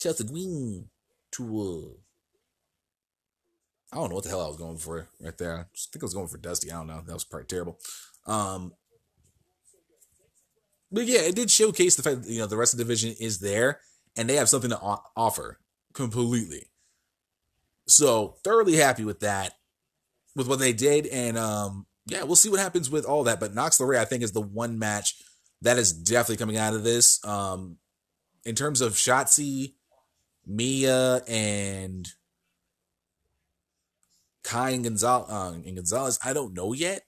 [0.00, 0.88] Chelsea Green
[1.30, 1.92] tour.
[3.92, 5.56] I don't know what the hell I was going for right there.
[5.56, 6.70] I think I was going for Dusty.
[6.70, 7.02] I don't know.
[7.04, 7.78] That was probably terrible.
[8.26, 8.72] Um,
[10.92, 13.14] but yeah, it did showcase the fact that, you know the rest of the division
[13.20, 13.80] is there
[14.16, 14.80] and they have something to
[15.16, 15.58] offer
[15.92, 16.68] completely.
[17.90, 19.54] So thoroughly happy with that,
[20.36, 23.40] with what they did, and um, yeah, we'll see what happens with all that.
[23.40, 25.14] But Nox LeRae, I think, is the one match
[25.62, 27.24] that is definitely coming out of this.
[27.26, 27.78] Um,
[28.44, 29.74] in terms of Shotzi,
[30.46, 32.08] Mia, and
[34.42, 37.02] Kai and Gonzalez, uh, and Gonzalez, I don't know yet.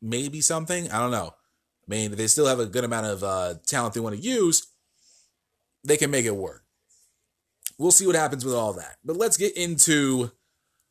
[0.00, 0.90] Maybe something.
[0.90, 1.30] I don't know.
[1.30, 4.66] I mean, they still have a good amount of uh, talent they want to use.
[5.84, 6.61] They can make it work.
[7.82, 8.98] We'll see what happens with all that.
[9.04, 10.30] But let's get into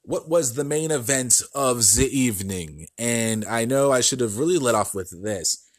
[0.02, 2.88] what was the main event of the evening.
[2.98, 5.70] And I know I should have really let off with this,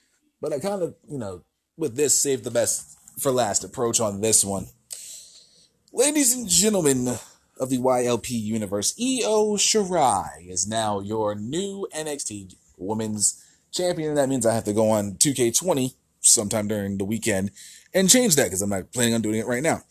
[0.40, 1.44] but I kind of, you know,
[1.76, 4.68] with this, saved the best for last approach on this one.
[5.92, 7.18] Ladies and gentlemen
[7.60, 14.14] of the YLP universe, Io Shirai is now your new NXT Women's Champion.
[14.14, 17.50] That means I have to go on 2K20 sometime during the weekend
[17.92, 19.82] and change that because I'm not planning on doing it right now.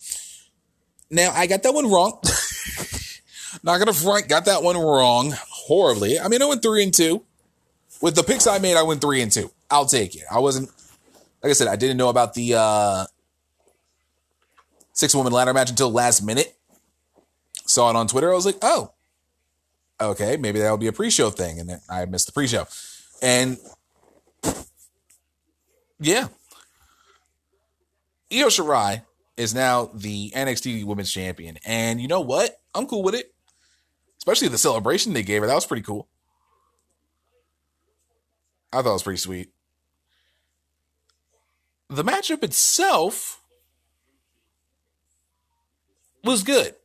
[1.11, 2.19] Now, I got that one wrong.
[3.63, 6.17] not gonna front, got that one wrong horribly.
[6.17, 7.23] I mean, I went three and two.
[8.01, 9.51] With the picks I made, I went three and two.
[9.69, 10.23] I'll take it.
[10.31, 10.69] I wasn't,
[11.43, 13.05] like I said, I didn't know about the uh,
[14.93, 16.55] six woman ladder match until last minute.
[17.65, 18.31] Saw it on Twitter.
[18.31, 18.93] I was like, oh,
[19.99, 21.59] okay, maybe that'll be a pre show thing.
[21.59, 22.65] And then I missed the pre show.
[23.21, 23.57] And
[25.99, 26.29] yeah,
[28.31, 29.03] Io Shirai
[29.41, 32.61] is now the NXT Women's Champion, and you know what?
[32.75, 33.33] I'm cool with it.
[34.19, 35.47] Especially the celebration they gave her.
[35.47, 36.07] That was pretty cool.
[38.71, 39.49] I thought it was pretty sweet.
[41.89, 43.41] The matchup itself
[46.23, 46.75] was good.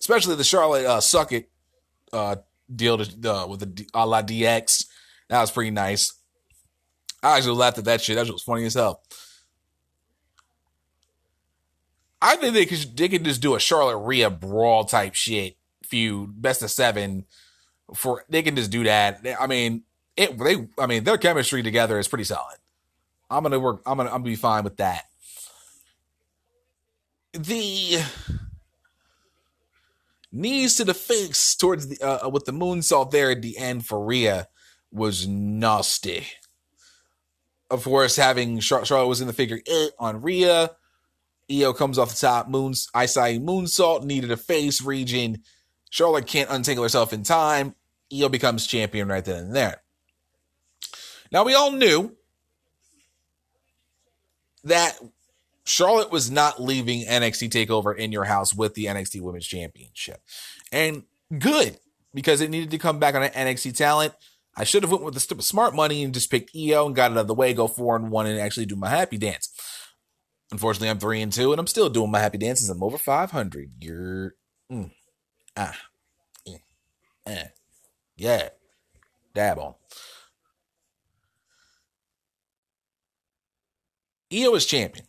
[0.00, 1.50] Especially the Charlotte uh, suck it
[2.12, 2.36] uh,
[2.74, 4.86] deal to, uh, with the a la DX.
[5.28, 6.12] That was pretty nice.
[7.22, 8.16] I actually laughed at that shit.
[8.16, 9.02] That was funny as hell.
[12.20, 16.40] I think they could they could just do a Charlotte Rhea brawl type shit feud,
[16.40, 17.24] best of seven.
[17.94, 19.20] For they can just do that.
[19.38, 19.82] I mean,
[20.16, 20.38] it.
[20.38, 20.66] They.
[20.78, 22.56] I mean, their chemistry together is pretty solid.
[23.30, 23.82] I'm gonna work.
[23.86, 24.08] I'm gonna.
[24.08, 25.04] I'm gonna be fine with that.
[27.34, 28.02] The
[30.34, 34.04] knees to the face towards the uh, with the moonsault there at the end for
[34.04, 34.48] Rhea
[34.90, 36.26] was nasty.
[37.70, 40.70] Of course, having Char- Charlotte was in the figure eight on Rhea.
[41.50, 42.48] Io comes off the top.
[42.48, 45.42] Moons Isai moonsault needed a face region.
[45.90, 47.74] Charlotte can't untangle herself in time.
[48.12, 49.82] Io becomes champion right then and there.
[51.32, 52.16] Now we all knew
[54.64, 54.98] that
[55.64, 60.20] Charlotte was not leaving NXT Takeover in your house with the NXT Women's Championship,
[60.70, 61.04] and
[61.38, 61.78] good
[62.12, 64.14] because it needed to come back on an NXT talent.
[64.56, 67.16] I should have went with the smart money and just picked Io and got it
[67.16, 69.50] out of the way, go four and one, and actually do my happy dance.
[70.52, 72.70] Unfortunately, I'm three and two, and I'm still doing my happy dances.
[72.70, 73.72] I'm over 500.
[73.80, 74.34] You're,
[74.70, 74.92] mm,
[75.56, 75.76] ah,
[76.46, 76.58] eh,
[77.26, 77.46] eh,
[78.16, 78.50] yeah,
[79.34, 79.74] dab on.
[84.32, 85.06] Io is champion.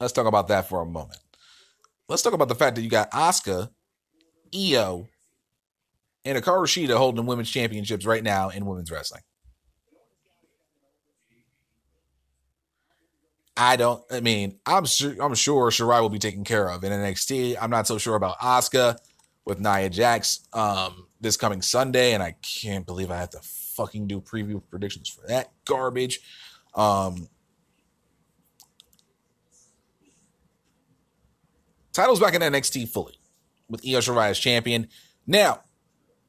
[0.00, 1.18] Let's talk about that for a moment.
[2.08, 3.70] Let's talk about the fact that you got Asuka,
[4.54, 5.08] Io,
[6.24, 9.22] and Hikaru Shida holding women's championships right now in women's wrestling.
[13.56, 14.04] I don't.
[14.10, 15.20] I mean, I'm sure.
[15.20, 17.56] I'm sure Shirai will be taken care of in NXT.
[17.60, 18.96] I'm not so sure about Asuka
[19.44, 24.06] with Nia Jax um, this coming Sunday, and I can't believe I have to fucking
[24.06, 26.20] do preview predictions for that garbage.
[26.74, 27.28] Um,
[31.98, 33.18] title's back in NXT fully
[33.68, 34.86] with Io Shirai as champion.
[35.26, 35.62] Now,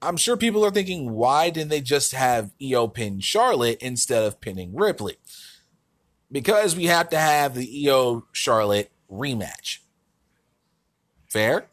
[0.01, 4.41] I'm sure people are thinking, why didn't they just have Io pin Charlotte instead of
[4.41, 5.17] pinning Ripley?
[6.31, 9.79] Because we have to have the Io Charlotte rematch.
[11.27, 11.67] Fair?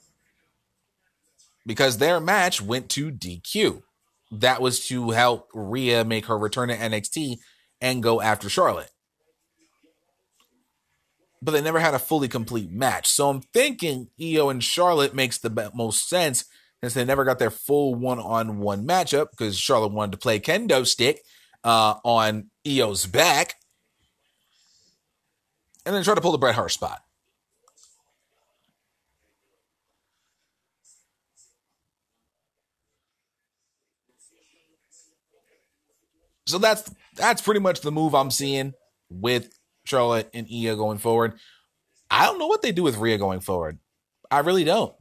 [1.65, 3.83] Because their match went to DQ.
[4.31, 7.39] That was to help Rhea make her return to NXT
[7.81, 8.91] and go after Charlotte
[11.43, 13.09] but they never had a fully complete match.
[13.09, 16.45] So I'm thinking Io and Charlotte makes the most sense
[16.83, 20.39] since they never got their full one on one matchup because Charlotte wanted to play
[20.39, 21.23] kendo stick
[21.65, 23.55] uh, on Io's back
[25.85, 27.01] and then try to pull the Bret Hart spot.
[36.47, 38.75] So that's that's pretty much the move I'm seeing
[39.11, 39.53] with
[39.87, 41.39] Charlotte and Io going forward.
[42.11, 43.79] I don't know what they do with Rhea going forward.
[44.31, 44.95] I really don't.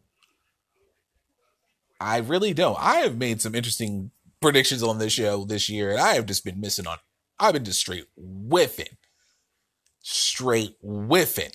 [2.00, 2.78] I really don't.
[2.80, 4.12] I have made some interesting
[4.42, 6.98] predictions on this show this year, and I have just been missing on.
[7.40, 8.98] I've been just straight whiffing.
[10.02, 11.52] Straight whiffing.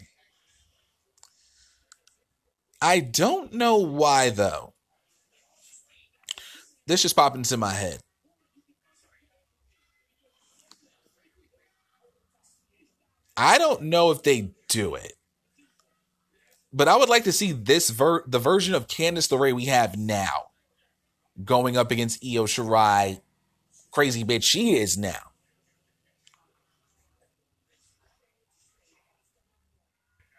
[2.83, 4.75] I don't know why though.
[6.87, 8.01] This just popped into my head.
[13.43, 15.15] I don't know if they do it.
[16.75, 19.97] But I would like to see this ver- the version of Candice LeRae we have
[19.97, 20.51] now
[21.43, 23.23] going up against Io Shirai,
[23.91, 25.31] crazy bitch she is now.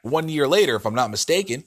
[0.04, 1.64] One year later, if I'm not mistaken.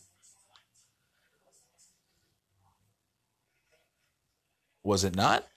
[4.85, 5.49] Was it not?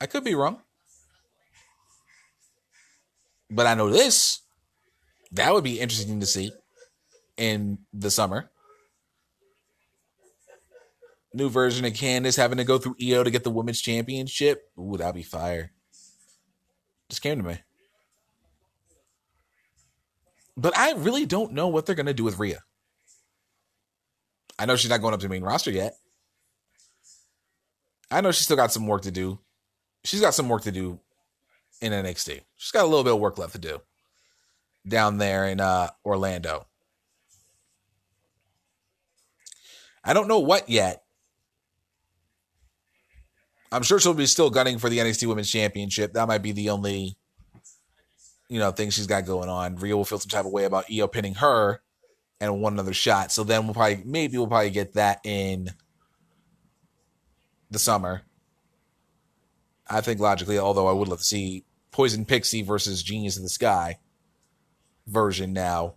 [0.00, 0.62] I could be wrong.
[3.50, 4.40] But I know this.
[5.34, 6.52] That would be interesting to see
[7.36, 8.50] in the summer.
[11.32, 14.70] New version of Candice having to go through Io to get the women's championship.
[14.78, 15.72] Ooh, that'd be fire.
[17.08, 17.58] Just came to me.
[20.56, 22.62] But I really don't know what they're gonna do with Rhea.
[24.56, 25.96] I know she's not going up to the main roster yet.
[28.08, 29.40] I know she's still got some work to do.
[30.04, 31.00] She's got some work to do
[31.80, 32.42] in NXT.
[32.56, 33.80] She's got a little bit of work left to do
[34.86, 36.66] down there in uh, Orlando.
[40.04, 41.02] I don't know what yet.
[43.72, 46.12] I'm sure she'll be still gunning for the NXT Women's Championship.
[46.12, 47.16] That might be the only,
[48.48, 49.76] you know, thing she's got going on.
[49.76, 51.80] Rhea will feel some type of way about Io pinning her
[52.40, 53.32] and one another shot.
[53.32, 55.70] So then we'll probably maybe we'll probably get that in
[57.70, 58.22] the summer.
[59.88, 63.48] I think logically, although I would love to see Poison Pixie versus Genius in the
[63.48, 63.98] Sky
[65.06, 65.94] version now.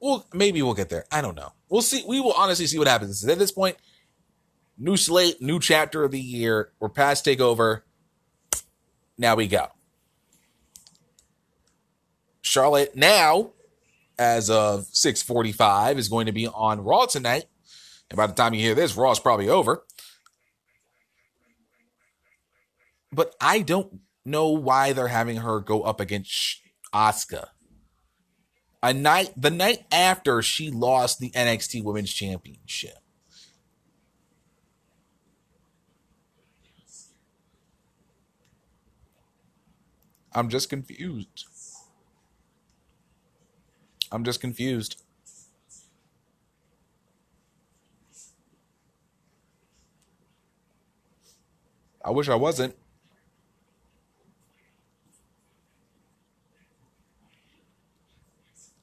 [0.00, 1.06] Well, maybe we'll get there.
[1.10, 1.52] I don't know.
[1.68, 2.04] We'll see.
[2.06, 3.26] We will honestly see what happens.
[3.26, 3.76] At this point,
[4.76, 6.72] new slate, new chapter of the year.
[6.78, 7.82] We're past takeover.
[9.16, 9.68] Now we go.
[12.42, 13.52] Charlotte now,
[14.18, 17.46] as of 645, is going to be on Raw tonight.
[18.10, 19.84] And by the time you hear this, Raw's probably over.
[23.10, 26.60] But I don't know why they're having her go up against
[26.92, 27.48] Asuka.
[28.84, 32.98] A night the night after she lost the NXT Women's Championship.
[40.34, 41.46] I'm just confused.
[44.12, 45.00] I'm just confused.
[52.04, 52.76] I wish I wasn't.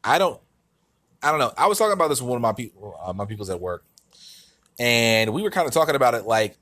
[0.03, 0.39] I don't,
[1.21, 1.53] I don't know.
[1.57, 3.85] I was talking about this with one of my people, uh, my people's at work,
[4.79, 6.25] and we were kind of talking about it.
[6.25, 6.57] Like,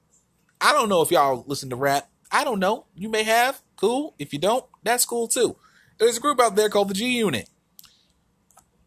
[0.59, 2.09] I don't know if y'all listen to rap.
[2.31, 2.85] I don't know.
[2.95, 3.61] You may have.
[3.75, 4.13] Cool.
[4.19, 5.55] If you don't, that's cool too.
[5.97, 7.49] There's a group out there called the G Unit.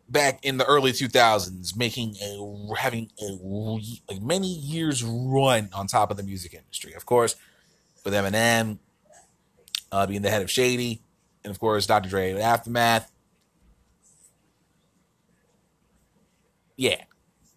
[0.09, 3.33] Back in the early 2000s, making a having a
[4.11, 6.93] like many years run on top of the music industry.
[6.93, 7.35] Of course,
[8.05, 8.79] with Eminem
[9.91, 11.01] uh, being the head of Shady,
[11.45, 12.11] and of course Dr.
[12.11, 13.11] Dre with Aftermath.
[16.77, 17.05] Yeah.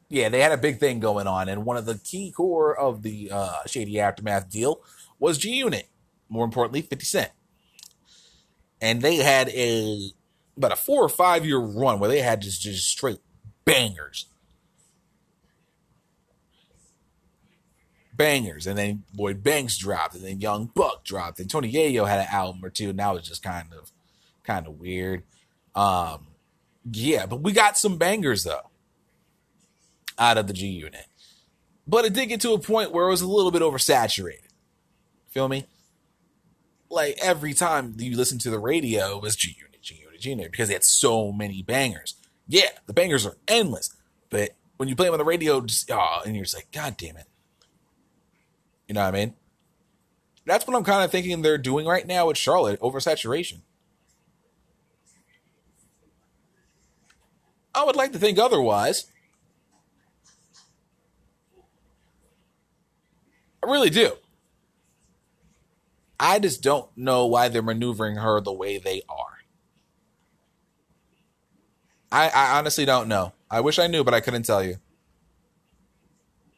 [0.10, 1.50] Yeah, they had a big thing going on.
[1.50, 4.82] And one of the key core of the uh, Shady Aftermath deal
[5.20, 5.90] was G Unit.
[6.30, 7.32] More importantly, 50 Cent.
[8.82, 10.12] And they had a
[10.58, 13.20] about a four or five year run where they had just, just straight
[13.66, 14.28] bangers.
[18.14, 18.68] Bangers.
[18.68, 22.28] And then Lloyd Banks dropped, and then Young Buck dropped, and Tony Yayo had an
[22.32, 23.92] album or two, and that was just kind of
[24.44, 25.24] kind of weird.
[25.74, 26.28] Um,
[26.90, 28.70] yeah, but we got some bangers though
[30.18, 31.08] out of the G unit.
[31.88, 34.50] But it did get to a point where it was a little bit oversaturated.
[35.30, 35.66] Feel me?
[36.90, 40.30] Like every time you listen to the radio, it was G unit, G unit, G
[40.30, 42.16] unit, because they had so many bangers.
[42.48, 43.96] Yeah, the bangers are endless.
[44.30, 46.98] But when you play them on the radio, just oh, and you're just like, God
[46.98, 47.28] damn it.
[48.88, 49.34] You know what I mean?
[50.46, 53.62] That's what I'm kind of thinking they're doing right now with Charlotte oversaturation.
[57.74, 59.06] I would like to think otherwise.
[63.66, 64.12] I really do.
[66.20, 69.40] I just don't know why they're maneuvering her the way they are.
[72.12, 73.34] I, I honestly don't know.
[73.50, 74.78] I wish I knew, but I couldn't tell you.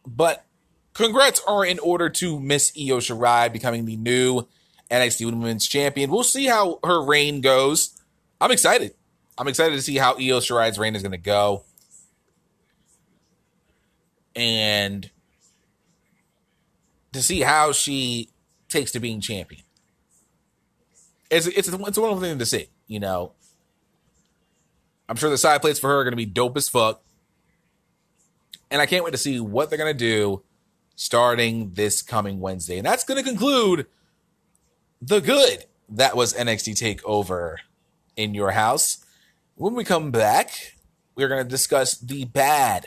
[0.05, 0.45] But
[0.93, 4.47] congrats are in order to Miss Io Shirai becoming the new
[4.91, 6.11] NXT Women's Champion.
[6.11, 7.99] We'll see how her reign goes.
[8.39, 8.93] I'm excited.
[9.37, 11.63] I'm excited to see how Io Shirai's reign is going to go.
[14.35, 15.09] And
[17.13, 18.29] to see how she
[18.69, 19.63] takes to being champion.
[21.29, 23.33] It's it's it's a wonderful thing to see, you know.
[25.09, 27.01] I'm sure the side plates for her are going to be dope as fuck.
[28.69, 30.43] And I can't wait to see what they're going to do
[30.95, 32.77] starting this coming Wednesday.
[32.77, 33.87] And that's going to conclude
[35.01, 37.57] the good that was NXT TakeOver
[38.17, 39.05] in your house.
[39.55, 40.75] When we come back,
[41.15, 42.85] we're going to discuss the bad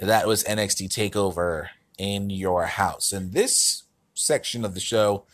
[0.00, 1.68] that was NXT TakeOver
[1.98, 3.12] in your house.
[3.12, 3.84] And this
[4.14, 5.24] section of the show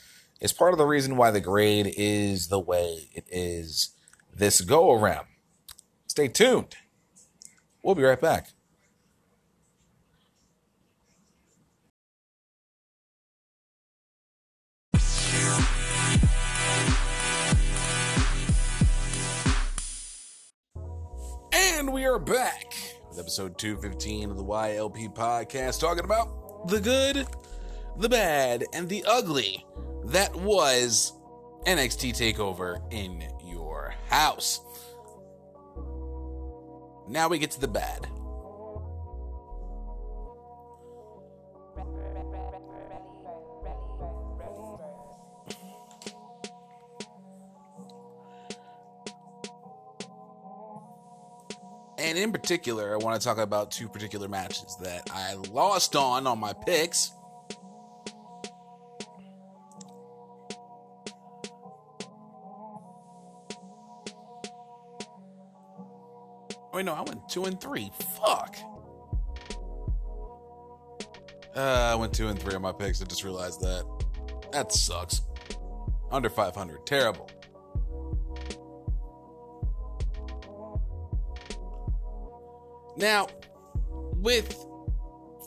[0.40, 3.90] is part of the reason why the grade is the way it is
[4.34, 5.26] this go around.
[6.06, 6.74] Stay tuned.
[7.82, 8.48] We'll be right back.
[21.52, 22.74] And we are back
[23.08, 27.26] with episode 215 of the YLP podcast, talking about the good,
[27.98, 29.66] the bad, and the ugly
[30.04, 31.12] that was
[31.66, 34.60] NXT TakeOver in your house.
[37.08, 38.08] Now we get to the bad.
[52.02, 56.26] And in particular, I want to talk about two particular matches that I lost on
[56.26, 57.12] on my picks.
[66.74, 67.92] Wait, no, I went two and three.
[68.16, 68.56] Fuck.
[71.54, 71.60] Uh,
[71.92, 73.00] I went two and three on my picks.
[73.00, 73.86] I just realized that.
[74.50, 75.20] That sucks.
[76.10, 76.84] Under 500.
[76.84, 77.30] Terrible.
[82.96, 83.28] Now,
[83.90, 84.66] with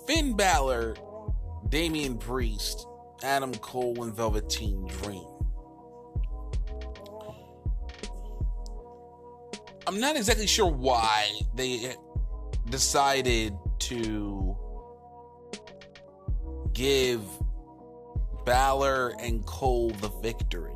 [0.07, 0.95] Finn Balor,
[1.69, 2.87] Damian Priest,
[3.23, 5.25] Adam Cole, and Velveteen Dream.
[9.87, 11.95] I'm not exactly sure why they
[12.69, 14.57] decided to
[16.73, 17.21] give
[18.45, 20.73] Balor and Cole the victory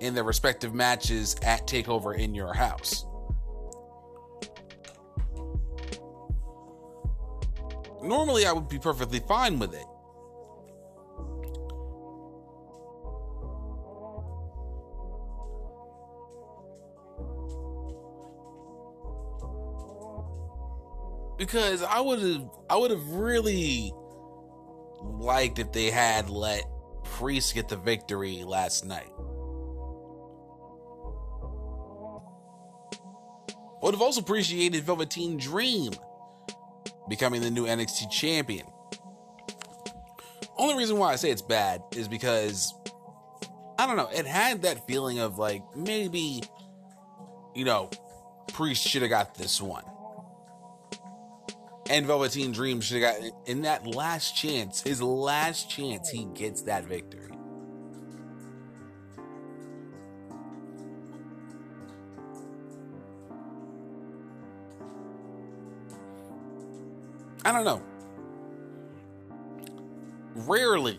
[0.00, 3.06] in their respective matches at TakeOver in your house.
[8.04, 9.86] Normally, I would be perfectly fine with it.
[21.38, 23.92] Because I would have I would have really
[25.02, 26.64] liked if they had let
[27.04, 29.10] Priest get the victory last night.
[33.50, 35.92] I would have also appreciated Velveteen Dream
[37.08, 38.66] becoming the new NXT champion.
[40.56, 42.74] Only reason why I say it's bad is because
[43.78, 46.42] I don't know, it had that feeling of like maybe
[47.54, 47.88] you know,
[48.52, 49.84] Priest should have got this one.
[51.90, 56.62] And Velveteen Dream should have got in that last chance, his last chance, he gets
[56.62, 57.33] that victory.
[67.44, 67.82] I don't know.
[70.34, 70.98] Rarely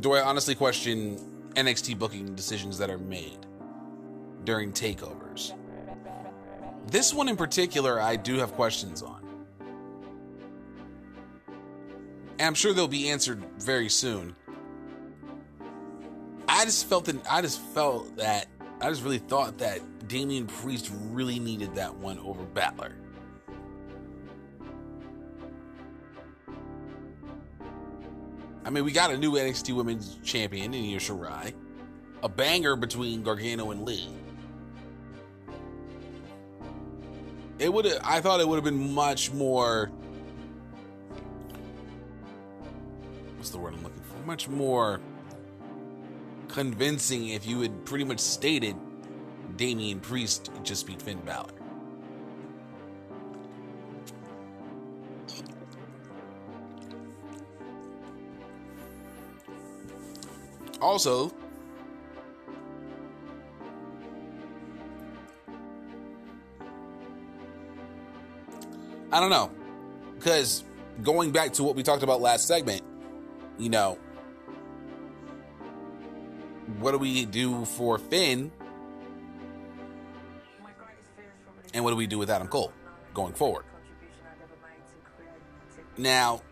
[0.00, 1.18] do I honestly question
[1.54, 3.46] NXT booking decisions that are made
[4.44, 5.52] during takeovers.
[6.86, 9.22] This one in particular, I do have questions on.
[12.38, 14.34] And I'm sure they'll be answered very soon.
[16.48, 18.46] I just felt that I just felt that
[18.80, 22.92] I just really thought that Damian Priest really needed that one over Balor.
[28.64, 31.52] I mean, we got a new NXT Women's Champion in Io Shirai,
[32.22, 34.08] a banger between Gargano and Lee.
[37.58, 39.90] It would I thought it would have been much more
[43.36, 44.26] what's the word I'm looking for?
[44.26, 45.00] Much more
[46.48, 48.74] convincing if you had pretty much stated
[49.56, 51.63] Damian Priest just beat Finn Balor.
[60.84, 61.32] Also,
[69.10, 69.50] I don't know.
[70.18, 70.62] Because
[71.02, 72.82] going back to what we talked about last segment,
[73.58, 73.98] you know,
[76.80, 78.52] what do we do for Finn?
[81.72, 82.74] And what do we do with Adam Cole
[83.14, 83.64] going forward?
[85.96, 86.42] Now,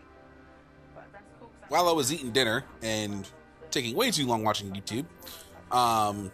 [1.67, 3.29] while I was eating dinner and
[3.73, 5.05] taking way too long watching YouTube,
[5.75, 6.31] um,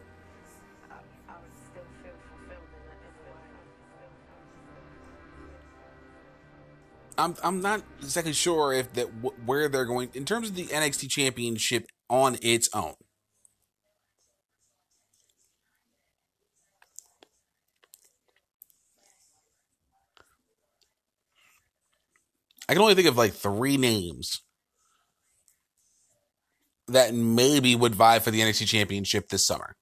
[7.18, 9.06] I'm I'm not exactly sure if that
[9.46, 12.94] where they're going in terms of the NXT Championship on its own.
[22.70, 24.42] I can only think of like three names
[26.92, 29.76] that maybe would vie for the NXT Championship this summer.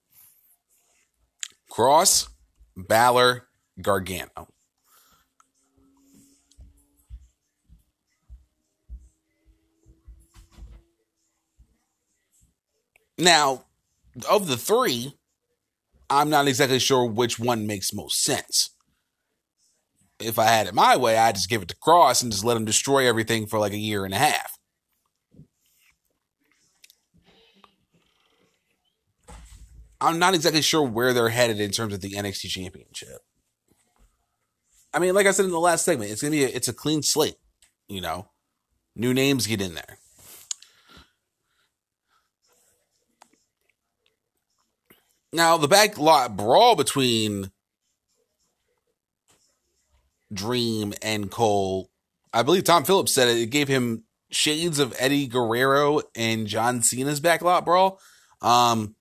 [1.71, 2.29] Kross,
[2.75, 3.47] Balor,
[3.81, 4.47] Gargano.
[13.17, 13.63] Now,
[14.29, 15.13] of the three,
[16.09, 18.69] I'm not exactly sure which one makes most sense.
[20.19, 22.57] If I had it my way, I'd just give it to Kross and just let
[22.57, 24.56] him destroy everything for like a year and a half.
[29.99, 33.21] I'm not exactly sure where they're headed in terms of the NXT championship.
[34.93, 36.73] I mean, like I said in the last segment, it's gonna be a, it's a
[36.73, 37.37] clean slate,
[37.87, 38.29] you know.
[38.95, 39.99] New names get in there.
[45.33, 47.51] Now, the backlot brawl between
[50.33, 51.89] Dream and Cole,
[52.33, 56.81] I believe Tom Phillips said it, it gave him shades of Eddie Guerrero and John
[56.81, 57.99] Cena's backlot brawl.
[58.41, 58.95] Um,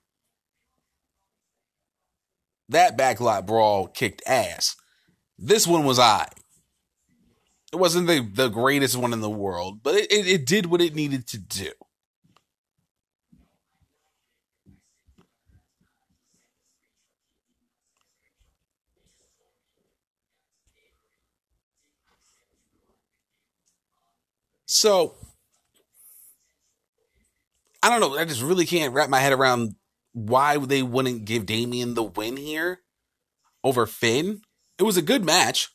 [2.69, 4.77] that backlot brawl kicked ass.
[5.39, 6.29] This one was I.
[7.73, 10.81] It wasn't the, the greatest one in the world, but it, it, it did what
[10.81, 11.71] it needed to do.
[24.67, 25.15] So
[27.83, 28.19] I don't know.
[28.19, 29.76] I just really can't wrap my head around
[30.17, 32.81] why they wouldn't give Damian the win here
[33.63, 34.41] over Finn.
[34.79, 35.69] It was a good match.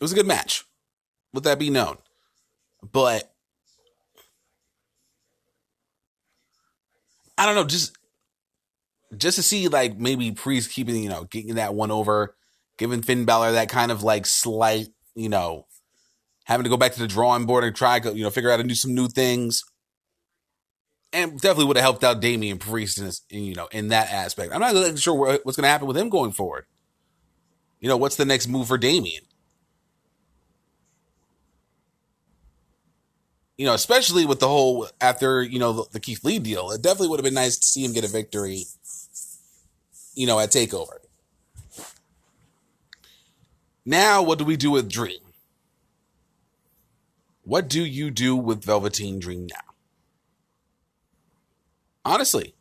[0.00, 0.64] It was a good match.
[1.32, 1.98] Let that be known.
[2.82, 3.32] But
[7.36, 7.96] I don't know, just
[9.16, 12.34] just to see like maybe Priest keeping, you know, getting that one over,
[12.76, 15.66] giving Finn Balor that kind of like slight, you know,
[16.42, 18.68] having to go back to the drawing board and try, you know, figure out and
[18.68, 19.62] do some new things.
[21.12, 24.12] And definitely would have helped out Damian Priest in, this, in you know, in that
[24.12, 24.52] aspect.
[24.52, 26.66] I'm not really sure what's going to happen with him going forward.
[27.80, 29.22] You know, what's the next move for Damian?
[33.56, 36.82] You know, especially with the whole after, you know, the, the Keith Lee deal, it
[36.82, 38.64] definitely would have been nice to see him get a victory,
[40.14, 40.98] you know, at TakeOver.
[43.84, 45.20] Now, what do we do with Dream?
[47.42, 49.67] What do you do with Velveteen Dream now?
[52.08, 52.54] Honestly.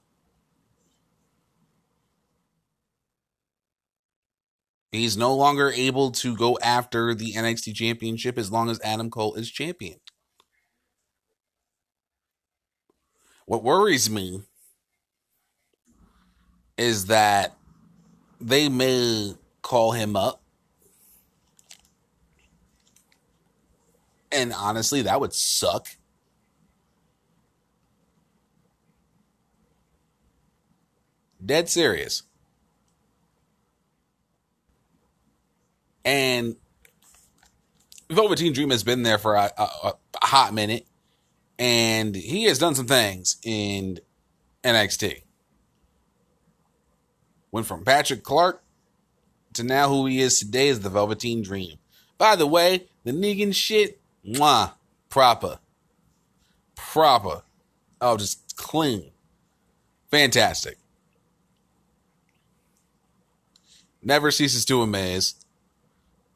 [4.91, 9.35] He's no longer able to go after the NXT championship as long as Adam Cole
[9.35, 9.99] is champion.
[13.45, 14.41] What worries me
[16.77, 17.55] is that
[18.41, 20.41] they may call him up
[24.29, 25.87] And honestly, that would suck.
[31.47, 32.23] Dead serious.
[36.03, 36.57] And
[38.09, 40.85] Velveteen Dream has been there for a, a, a, hot minute,
[41.57, 43.99] and he has done some things in
[44.63, 45.23] NXT.
[47.51, 48.61] Went from Patrick Clark
[49.53, 51.77] to now who he is today is the Velveteen Dream.
[52.17, 54.73] By the way, the Negan shit Mwah.
[55.09, 55.59] Proper.
[56.75, 57.43] Proper.
[58.01, 59.11] Oh, just clean.
[60.11, 60.77] Fantastic.
[64.07, 65.35] Never ceases to amaze.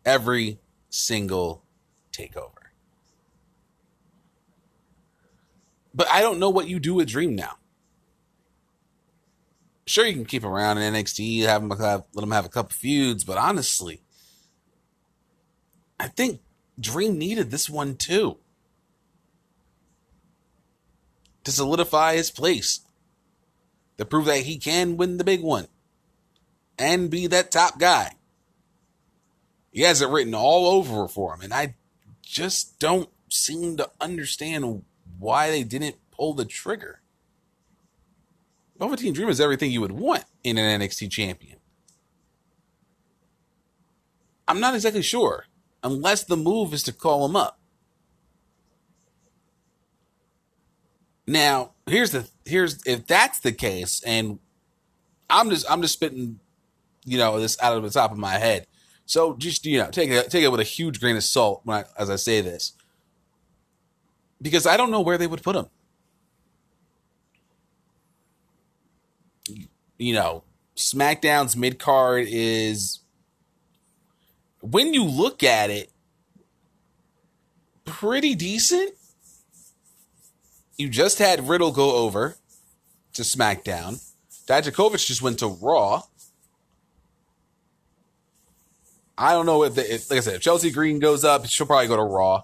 [0.03, 0.59] Every
[0.89, 1.63] single
[2.11, 2.67] takeover.
[5.93, 7.53] But I don't know what you do with Dream now.
[9.85, 12.49] Sure, you can keep him around in NXT, have him have, let him have a
[12.49, 14.01] couple feuds, but honestly,
[15.97, 16.41] I think
[16.77, 18.37] Dream needed this one too
[21.45, 22.81] to solidify his place,
[23.97, 25.69] to prove that he can win the big one
[26.81, 28.13] and be that top guy.
[29.71, 31.75] He has it written all over for him, and I
[32.21, 34.83] just don't seem to understand
[35.19, 37.01] why they didn't pull the trigger.
[38.77, 41.59] Velveteen Dream is everything you would want in an NXT champion.
[44.47, 45.45] I'm not exactly sure,
[45.83, 47.59] unless the move is to call him up.
[51.27, 54.39] Now, here's the here's if that's the case, and
[55.29, 56.40] I'm just I'm just spitting,
[57.05, 58.67] you know, this out of the top of my head.
[59.05, 61.77] So just you know, take it take it with a huge grain of salt when
[61.77, 62.73] I, as I say this,
[64.41, 65.65] because I don't know where they would put him.
[69.97, 70.43] You know,
[70.75, 72.99] SmackDown's mid card is
[74.61, 75.91] when you look at it,
[77.85, 78.93] pretty decent.
[80.77, 82.37] You just had Riddle go over
[83.13, 84.01] to SmackDown.
[84.47, 86.03] Dijakovic just went to Raw.
[89.21, 91.67] I don't know if, the, if, like I said, if Chelsea Green goes up, she'll
[91.67, 92.43] probably go to Raw.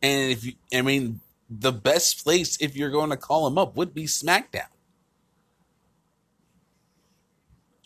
[0.00, 1.18] And if you, I mean,
[1.50, 4.68] the best place if you're going to call him up would be SmackDown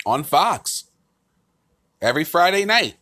[0.05, 0.91] on Fox
[2.03, 2.97] every Friday night.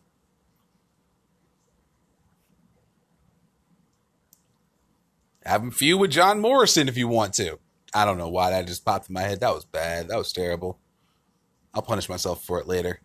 [5.49, 7.57] Have him feud with John Morrison if you want to.
[7.91, 9.39] I don't know why that just popped in my head.
[9.39, 10.07] That was bad.
[10.07, 10.77] That was terrible.
[11.73, 13.01] I'll punish myself for it later.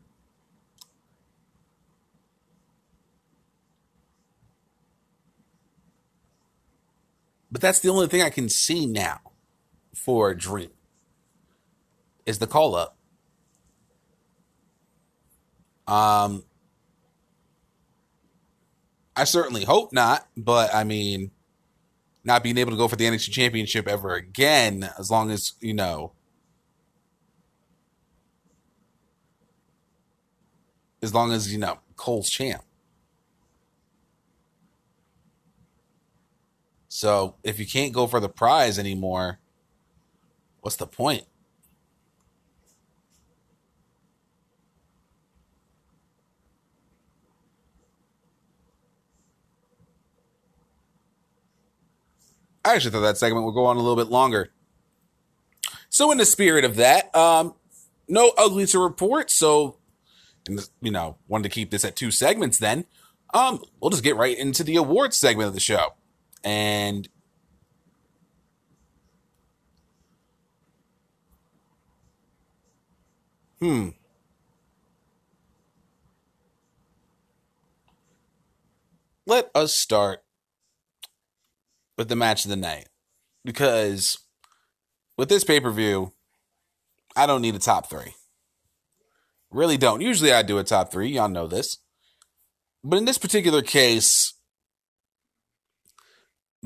[7.51, 9.21] But that's the only thing I can see now
[9.95, 10.73] for a Dream
[12.27, 12.99] is the call up.
[15.87, 16.45] Um,
[19.17, 21.31] I certainly hope not, but I mean,
[22.25, 25.75] not being able to go for the NXT Championship ever again, as long as you
[25.75, 26.13] know,
[31.03, 32.63] as long as you know Cole's champ.
[36.89, 39.41] So if you can't go for the prize anymore,
[40.61, 41.25] what's the point?
[52.65, 54.51] I actually thought that segment would go on a little bit longer.
[55.91, 57.55] So, in the spirit of that, um,
[58.09, 59.31] no ugly to report.
[59.31, 59.77] So,
[60.81, 62.59] you know, wanted to keep this at two segments.
[62.59, 62.87] Then,
[63.33, 65.95] um, we'll just get right into the awards segment of the show
[66.43, 67.09] and
[73.61, 73.89] hmm
[79.27, 80.24] let us start
[81.97, 82.89] with the match of the night
[83.45, 84.19] because
[85.17, 86.13] with this pay-per-view
[87.17, 88.15] I don't need a top 3
[89.51, 91.79] really don't usually I do a top 3 y'all know this
[92.83, 94.35] but in this particular case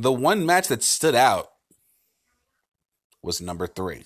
[0.00, 1.48] the one match that stood out
[3.20, 4.04] was number three.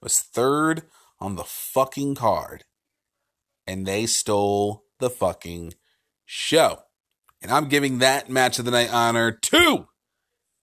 [0.00, 0.84] Was third
[1.18, 2.64] on the fucking card.
[3.66, 5.74] And they stole the fucking
[6.24, 6.84] show.
[7.42, 9.88] And I'm giving that match of the night honor to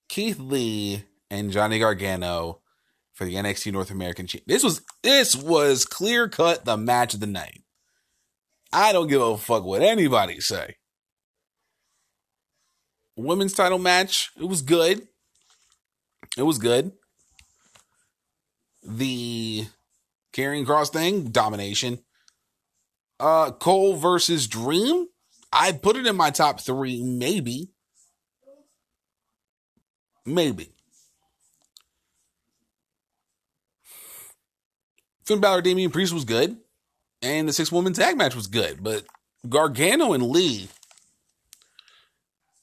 [0.08, 2.60] Keith Lee and Johnny Gargano
[3.12, 4.48] for the NXT North American Championship.
[4.48, 7.62] This was this was clear cut the match of the night.
[8.72, 10.76] I don't give a fuck what anybody say
[13.16, 14.30] women's title match.
[14.36, 15.06] It was good.
[16.36, 16.92] It was good.
[18.82, 19.66] The
[20.32, 22.00] Karrion Kross thing, domination.
[23.20, 25.06] Uh Cole versus Dream.
[25.54, 27.70] I'd put it in my top three, maybe.
[30.26, 30.72] Maybe.
[35.24, 36.56] Finn Balor, Damian Priest was good.
[37.22, 38.82] And the six woman tag match was good.
[38.82, 39.04] But
[39.48, 40.68] Gargano and Lee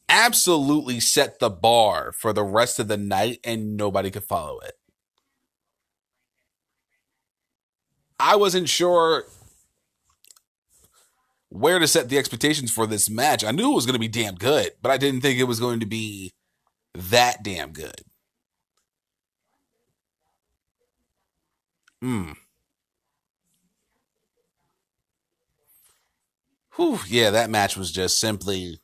[0.10, 4.74] absolutely set the bar for the rest of the night and nobody could follow it.
[8.20, 9.26] I wasn't sure
[11.52, 13.44] where to set the expectations for this match.
[13.44, 15.60] I knew it was going to be damn good, but I didn't think it was
[15.60, 16.32] going to be
[16.96, 18.02] that damn good.
[22.02, 22.32] Hmm.
[26.78, 28.80] Whew, yeah, that match was just simply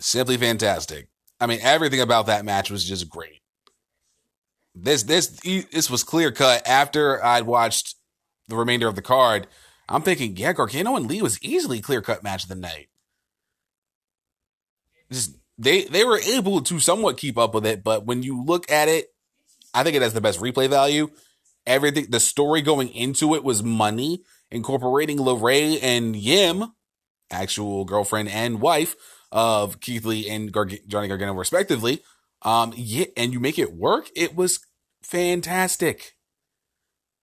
[0.00, 1.06] simply fantastic.
[1.40, 3.42] I mean, everything about that match was just great.
[4.74, 7.94] This this this was clear cut after I'd watched
[8.48, 9.46] the remainder of the card.
[9.88, 12.88] I'm thinking, yeah, Gargano and Lee was easily clear cut match of the night.
[15.10, 18.70] Just they they were able to somewhat keep up with it, but when you look
[18.70, 19.12] at it,
[19.72, 21.10] I think it has the best replay value.
[21.66, 26.72] Everything the story going into it was money, incorporating LeRae and Yim
[27.30, 28.96] actual girlfriend and wife
[29.32, 32.02] of Keith Lee and Gar- Johnny Gargano, respectively.
[32.42, 34.08] Um, yeah, and you make it work.
[34.14, 34.60] It was
[35.02, 36.13] fantastic.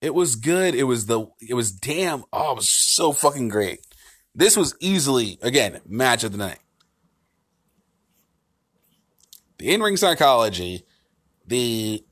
[0.02, 0.74] It was good.
[0.74, 1.26] It was the.
[1.40, 2.24] It was damn.
[2.32, 3.78] Oh, it was so fucking great.
[4.34, 6.58] This was easily again match of the night.
[9.58, 10.84] The in-ring psychology,
[11.46, 12.04] the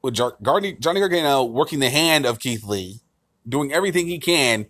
[0.00, 3.00] with Jar- Johnny Gargano working the hand of Keith Lee,
[3.46, 4.66] doing everything he can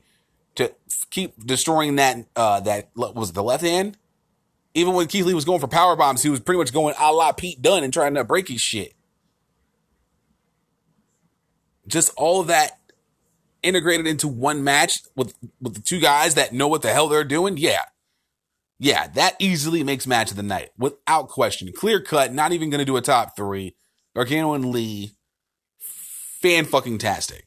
[0.57, 0.75] to
[1.11, 3.97] keep destroying that uh that was the left hand.
[4.75, 7.13] Even when Keith Lee was going for power bombs, he was pretty much going a
[7.13, 8.95] la Pete Dunne and trying to break his shit.
[11.89, 12.79] Just all that
[13.63, 17.25] integrated into one match with with the two guys that know what the hell they're
[17.25, 17.57] doing.
[17.57, 17.85] Yeah.
[18.81, 21.73] Yeah, that easily makes match of the night without question.
[21.73, 23.75] Clear cut, not even going to do a top three.
[24.15, 25.17] Gargano and Lee,
[25.79, 27.47] fan fucking tastic.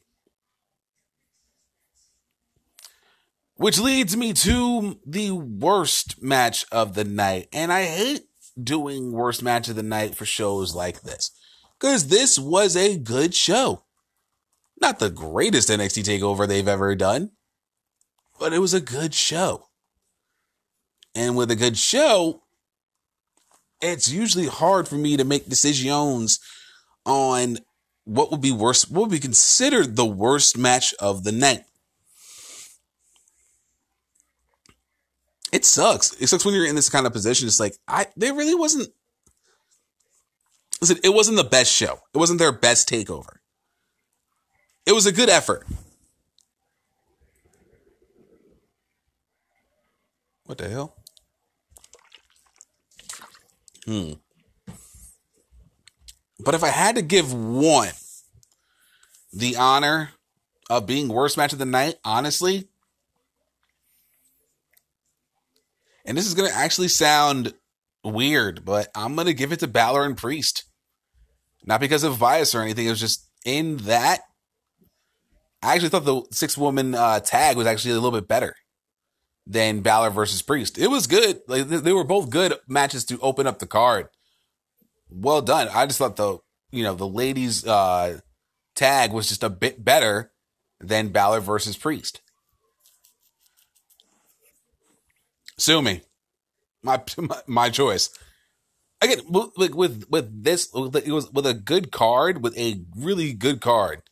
[3.56, 7.48] Which leads me to the worst match of the night.
[7.52, 8.26] And I hate
[8.62, 11.30] doing worst match of the night for shows like this.
[11.78, 13.84] Because this was a good show.
[14.82, 17.30] Not the greatest NXT takeover they've ever done,
[18.40, 19.68] but it was a good show.
[21.14, 22.42] And with a good show,
[23.80, 26.40] it's usually hard for me to make decisions
[27.06, 27.58] on
[28.04, 31.62] what would be worst, what would be considered the worst match of the night.
[35.52, 36.12] It sucks.
[36.14, 37.46] It sucks when you're in this kind of position.
[37.46, 38.88] It's like I, there really wasn't.
[40.80, 42.00] Listen, it wasn't the best show.
[42.12, 43.41] It wasn't their best takeover.
[44.86, 45.66] It was a good effort.
[50.44, 50.96] What the hell?
[53.84, 54.12] Hmm.
[56.40, 57.92] But if I had to give one
[59.32, 60.10] the honor
[60.68, 62.68] of being worst match of the night, honestly,
[66.04, 67.54] and this is going to actually sound
[68.04, 70.64] weird, but I'm going to give it to Balor and Priest.
[71.64, 72.86] Not because of bias or anything.
[72.86, 74.20] It was just in that.
[75.62, 78.56] I actually thought the six woman uh, tag was actually a little bit better
[79.46, 80.76] than Balor versus Priest.
[80.76, 81.40] It was good.
[81.46, 84.08] Like they were both good matches to open up the card.
[85.08, 85.68] Well done.
[85.72, 86.38] I just thought the
[86.70, 88.20] you know the ladies uh,
[88.74, 90.32] tag was just a bit better
[90.80, 92.20] than Balor versus Priest.
[95.58, 96.02] Sue me.
[96.82, 98.10] My my, my choice.
[99.00, 103.60] Again, with with, with this, it was with a good card, with a really good
[103.60, 104.02] card.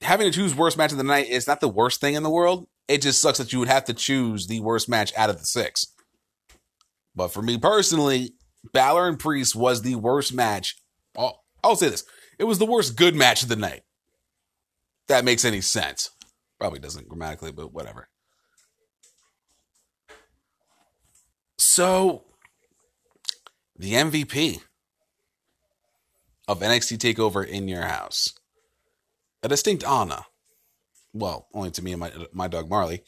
[0.00, 2.30] Having to choose worst match of the night is not the worst thing in the
[2.30, 2.68] world.
[2.86, 5.44] It just sucks that you would have to choose the worst match out of the
[5.44, 5.86] six.
[7.14, 8.34] But for me personally,
[8.72, 10.76] Balor and Priest was the worst match.
[11.16, 12.04] I'll, I'll say this:
[12.38, 13.82] it was the worst good match of the night.
[15.08, 16.10] That makes any sense?
[16.60, 18.08] Probably doesn't grammatically, but whatever.
[21.56, 22.24] So,
[23.76, 24.60] the MVP
[26.46, 28.34] of NXT Takeover in your house,
[29.42, 30.22] a distinct honor.
[31.12, 33.02] Well, only to me and my my dog Marley.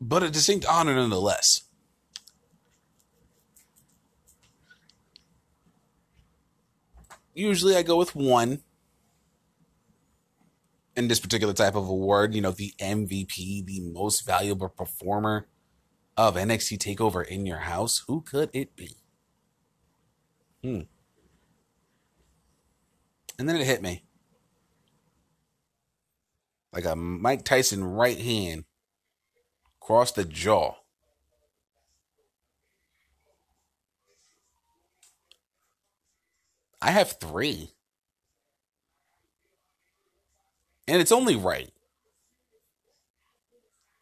[0.00, 1.62] But a distinct honor nonetheless.
[7.34, 8.62] Usually I go with one
[10.96, 15.46] in this particular type of award, you know, the MVP, the most valuable performer
[16.16, 18.02] of NXT TakeOver in your house.
[18.06, 18.96] Who could it be?
[20.62, 20.80] Hmm.
[23.40, 24.04] And then it hit me.
[26.74, 28.64] Like a Mike Tyson right hand
[29.80, 30.74] across the jaw.
[36.82, 37.70] I have three.
[40.86, 41.72] And it's only right.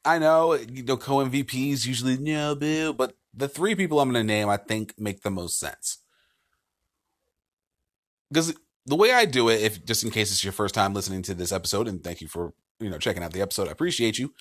[0.04, 4.26] I know, you know, co MVPs usually, no, boo, but the three people I'm going
[4.26, 5.98] to name, I think, make the most sense.
[8.30, 8.52] Because
[8.88, 11.34] the way I do it, if just in case it's your first time listening to
[11.34, 14.32] this episode, and thank you for, you know, checking out the episode, I appreciate you.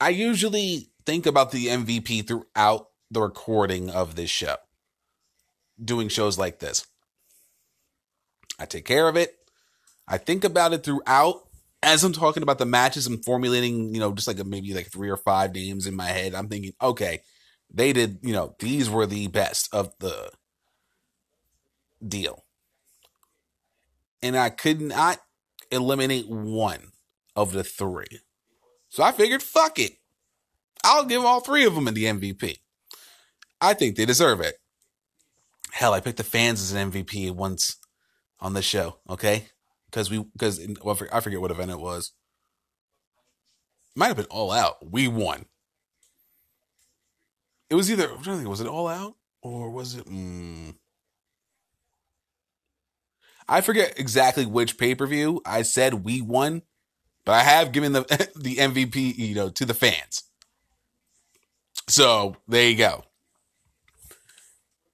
[0.00, 4.56] I usually think about the MVP throughout the recording of this show,
[5.82, 6.86] doing shows like this.
[8.58, 9.34] I take care of it.
[10.08, 11.42] I think about it throughout
[11.82, 13.06] as I'm talking about the matches.
[13.06, 16.06] I'm formulating, you know, just like a, maybe like three or five names in my
[16.06, 16.34] head.
[16.34, 17.20] I'm thinking, okay,
[17.72, 20.30] they did, you know, these were the best of the
[22.06, 22.45] deal.
[24.26, 25.20] And I could not
[25.70, 26.92] eliminate one
[27.36, 28.20] of the three.
[28.88, 29.92] So I figured, fuck it.
[30.84, 32.58] I'll give all three of them the MVP.
[33.60, 34.56] I think they deserve it.
[35.72, 37.76] Hell, I picked the fans as an MVP once
[38.40, 38.98] on the show.
[39.08, 39.46] Okay.
[39.86, 42.12] because we because well, I forget what event it was.
[43.94, 44.76] Might have been All Out.
[44.90, 45.46] We won.
[47.70, 50.04] It was either trying to think, was it All Out or was it?
[50.06, 50.74] Mm,
[53.48, 56.62] I forget exactly which pay per view I said we won,
[57.24, 58.02] but I have given the
[58.36, 60.24] the MVP, you know, to the fans.
[61.88, 63.04] So there you go.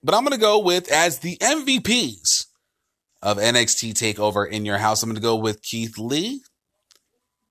[0.02, 2.46] But I'm gonna go with as the MVPs
[3.22, 5.02] of NXT Takeover in your house.
[5.02, 6.42] I'm gonna go with Keith Lee,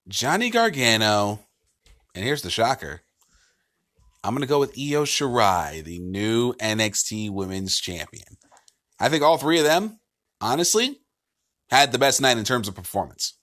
[0.08, 1.40] Johnny Gargano,
[2.14, 3.02] and here's the shocker.
[4.24, 8.38] I'm gonna go with Io Shirai, the new NXT Women's Champion.
[9.00, 10.01] I think all three of them,
[10.42, 11.00] honestly,
[11.70, 13.34] had the best night in terms of performance.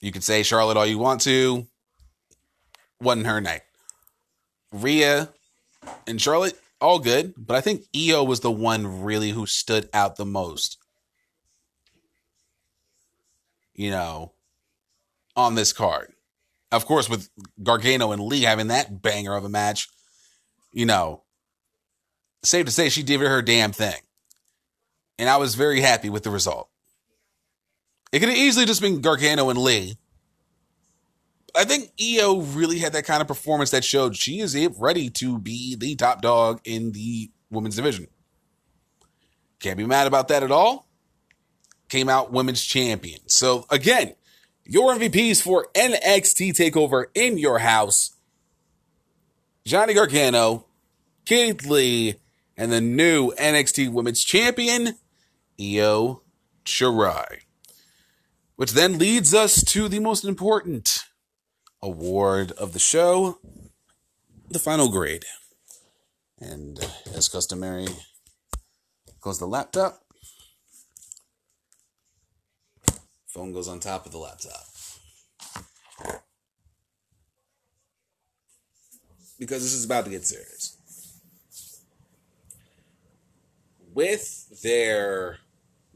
[0.00, 1.66] You could say Charlotte all you want to.
[3.00, 3.62] Wasn't her night.
[4.72, 5.30] Rhea
[6.06, 10.16] and Charlotte, all good, but I think Io was the one really who stood out
[10.16, 10.78] the most.
[13.74, 14.32] You know,
[15.36, 16.12] on this card.
[16.72, 17.28] Of course, with
[17.62, 19.88] Gargano and Lee having that banger of a match,
[20.72, 21.24] you know,
[22.44, 24.00] safe to say she did her damn thing.
[25.20, 26.70] And I was very happy with the result.
[28.10, 29.98] It could have easily just been Gargano and Lee.
[31.54, 35.38] I think Io really had that kind of performance that showed she is ready to
[35.38, 38.06] be the top dog in the women's division.
[39.58, 40.88] Can't be mad about that at all.
[41.90, 43.20] Came out women's champion.
[43.26, 44.14] So again,
[44.64, 48.16] your MVPs for NXT Takeover in your house:
[49.66, 50.64] Johnny Gargano,
[51.26, 52.14] Keith Lee,
[52.56, 54.94] and the new NXT Women's Champion,
[55.60, 56.22] Io
[56.64, 57.42] Shirai.
[58.56, 61.04] Which then leads us to the most important
[61.82, 63.38] award of the show,
[64.48, 65.24] the final grade.
[66.38, 66.78] And
[67.14, 67.88] as customary,
[69.20, 70.00] goes the laptop.
[73.26, 74.64] Phone goes on top of the laptop.
[79.38, 80.76] Because this is about to get serious.
[83.94, 85.38] With their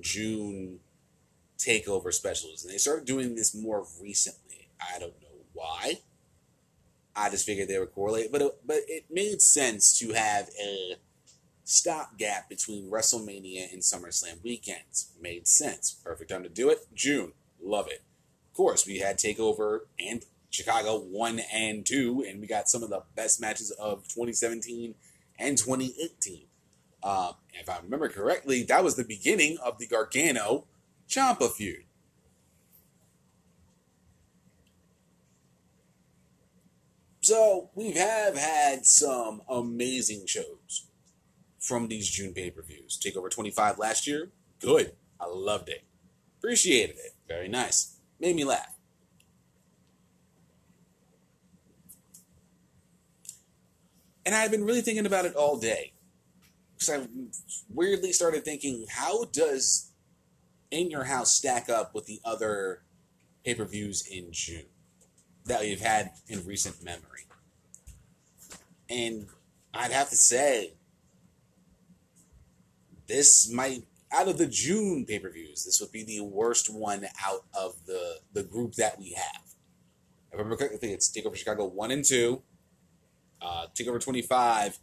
[0.04, 0.78] June
[1.58, 4.68] takeover specials, and they started doing this more recently.
[4.78, 6.00] I don't know why.
[7.16, 10.96] I just figured they were correlated, but it, but it made sense to have a
[11.64, 15.12] stopgap between WrestleMania and SummerSlam weekends.
[15.20, 15.96] Made sense.
[16.04, 16.80] Perfect time to do it.
[16.94, 17.32] June.
[17.62, 18.02] Love it.
[18.50, 22.90] Of course, we had Takeover and Chicago 1 and 2, and we got some of
[22.90, 24.94] the best matches of 2017
[25.38, 26.46] and 2018.
[27.04, 30.66] Um, if I remember correctly, that was the beginning of the Gargano
[31.08, 31.84] Ciampa feud.
[37.20, 40.86] So we have had some amazing shows
[41.58, 42.98] from these June pay per views.
[43.02, 44.30] Takeover 25 last year,
[44.60, 44.92] good.
[45.18, 45.84] I loved it.
[46.38, 47.12] Appreciated it.
[47.26, 47.96] Very nice.
[48.20, 48.76] Made me laugh.
[54.26, 55.93] And I've been really thinking about it all day.
[56.88, 57.06] I
[57.68, 59.92] weirdly started thinking, how does
[60.70, 62.82] In Your House stack up with the other
[63.44, 64.66] pay per views in June
[65.46, 67.26] that we've had in recent memory?
[68.88, 69.26] And
[69.72, 70.74] I'd have to say,
[73.06, 77.06] this might out of the June pay per views, this would be the worst one
[77.24, 79.42] out of the the group that we have.
[80.32, 82.42] I remember correctly, it's Takeover Chicago one and two,
[83.42, 84.78] uh, Takeover twenty five,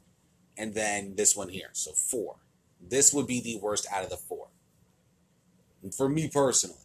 [0.58, 1.70] and then this one here.
[1.74, 2.36] So four.
[2.80, 4.48] This would be the worst out of the four.
[5.96, 6.78] For me personally.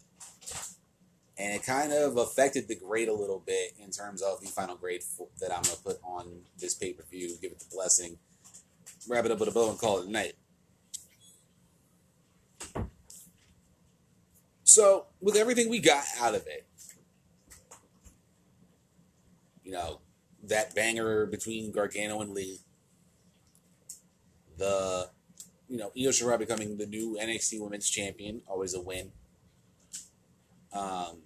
[1.39, 4.75] And it kind of affected the grade a little bit in terms of the final
[4.75, 7.67] grade for, that I'm going to put on this pay per view, give it the
[7.71, 8.17] blessing,
[9.07, 10.33] wrap it up with a bow, and call it a night.
[14.63, 16.65] So, with everything we got out of it,
[19.63, 19.99] you know,
[20.43, 22.59] that banger between Gargano and Lee,
[24.57, 25.09] the,
[25.67, 29.11] you know, Io Shirai becoming the new NXT Women's Champion, always a win.
[30.73, 31.19] Um,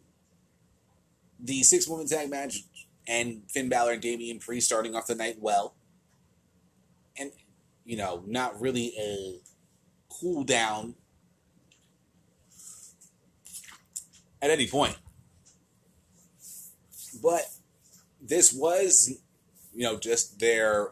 [1.40, 2.64] the six woman tag match
[3.08, 5.74] and Finn Balor and Damian Priest starting off the night well.
[7.18, 7.32] And,
[7.86, 9.40] you know, not really a
[10.10, 10.96] cool down
[14.42, 14.98] at any point.
[17.22, 17.42] But
[18.22, 19.20] this was,
[19.74, 20.92] you know, just their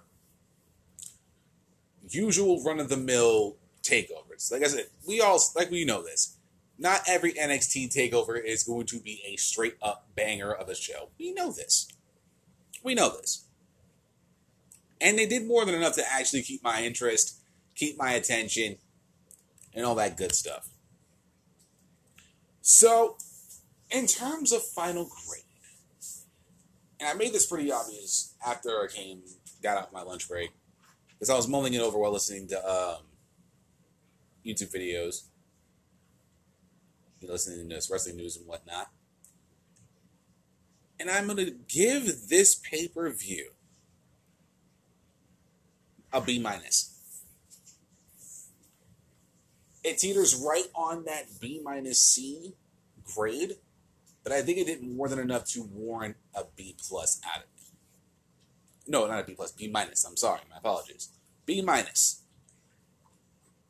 [2.10, 4.52] usual run of the mill takeovers.
[4.52, 6.38] Like I said, we all like we know this.
[6.78, 11.10] Not every NXT takeover is going to be a straight up banger of a show.
[11.20, 11.90] We know this.
[12.84, 13.46] We know this.
[15.02, 17.38] And they did more than enough to actually keep my interest,
[17.76, 18.78] keep my attention,
[19.74, 20.70] and all that good stuff.
[22.62, 23.18] So,
[23.90, 25.44] in terms of final grade,
[27.00, 29.22] and I made this pretty obvious after I came,
[29.64, 30.52] got out my lunch break,
[31.20, 33.04] because I was mulling it over while listening to um,
[34.46, 35.24] YouTube videos,
[37.22, 38.88] listening to wrestling news and whatnot.
[40.98, 43.52] And I'm going to give this pay per view
[46.14, 46.96] a B minus.
[49.84, 52.54] It teeters right on that B minus C
[53.04, 53.54] grade,
[54.24, 57.44] but I think it did more than enough to warrant a B plus out of
[57.44, 57.59] it.
[58.90, 60.04] No, not a B plus, B minus.
[60.04, 61.10] I'm sorry, my apologies.
[61.46, 62.24] B minus.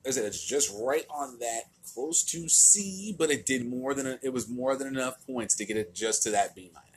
[0.07, 4.17] I said, it's just right on that, close to C, but it did more than
[4.23, 6.89] it was more than enough points to get it just to that B minus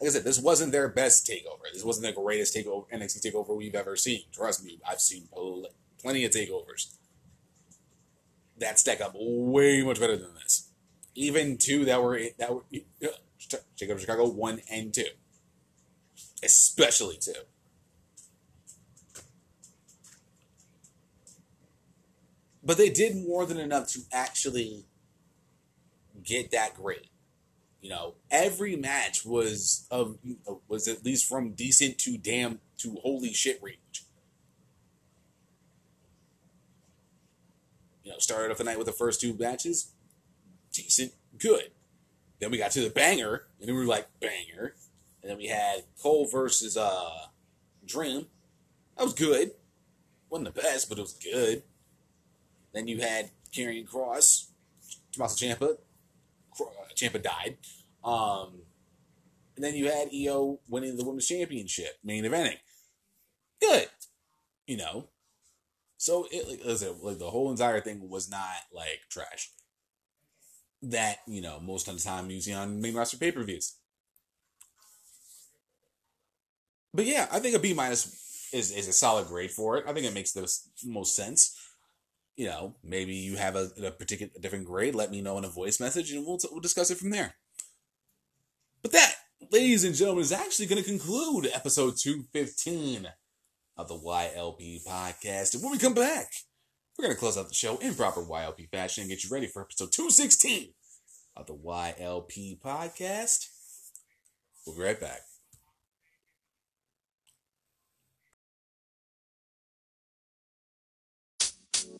[0.00, 1.72] like I said, this wasn't their best takeover.
[1.72, 4.22] This wasn't the greatest takeover NXT takeover we've ever seen.
[4.32, 5.28] Trust me, I've seen
[6.00, 6.94] plenty of takeovers
[8.58, 10.68] that stack up way much better than this.
[11.14, 12.62] Even two that were that were
[13.04, 13.08] uh,
[13.76, 15.06] Takeover Chicago one and two,
[16.42, 17.32] especially two.
[22.62, 24.84] But they did more than enough to actually
[26.22, 27.08] get that great.
[27.80, 30.18] You know, every match was of
[30.66, 34.04] was at least from decent to damn to holy shit range.
[38.02, 39.92] You know, started off the night with the first two matches,
[40.72, 41.70] decent, good.
[42.40, 44.74] Then we got to the banger, and then we were like banger,
[45.22, 47.26] and then we had Cole versus uh
[47.84, 48.26] Dream.
[48.96, 49.52] That was good.
[50.28, 51.62] wasn't the best, but it was good.
[52.74, 54.48] Then you had Karrion Kross,
[55.12, 55.76] Tommaso Ciampa.
[56.94, 57.56] Ciampa died.
[58.04, 58.62] Um,
[59.56, 62.58] and then you had Io winning the women's championship, main eventing.
[63.60, 63.88] Good,
[64.66, 65.08] you know.
[65.96, 69.50] So it like, like the whole entire thing was not like trash.
[70.82, 73.74] That you know most of the time you see on main roster pay per views.
[76.94, 79.84] But yeah, I think a B minus is is a solid grade for it.
[79.86, 80.50] I think it makes the
[80.86, 81.56] most sense
[82.38, 84.94] you know, maybe you have a, a particular a different grade.
[84.94, 87.34] Let me know in a voice message, and we'll we'll discuss it from there.
[88.80, 89.12] But that,
[89.50, 93.08] ladies and gentlemen, is actually going to conclude episode two fifteen
[93.76, 95.54] of the YLP podcast.
[95.54, 96.30] And when we come back,
[96.96, 99.48] we're going to close out the show in proper YLP fashion and get you ready
[99.48, 100.74] for episode two sixteen
[101.36, 103.48] of the YLP podcast.
[104.64, 105.27] We'll be right back.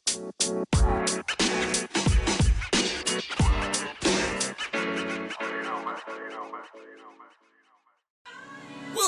[0.09, 0.33] Well,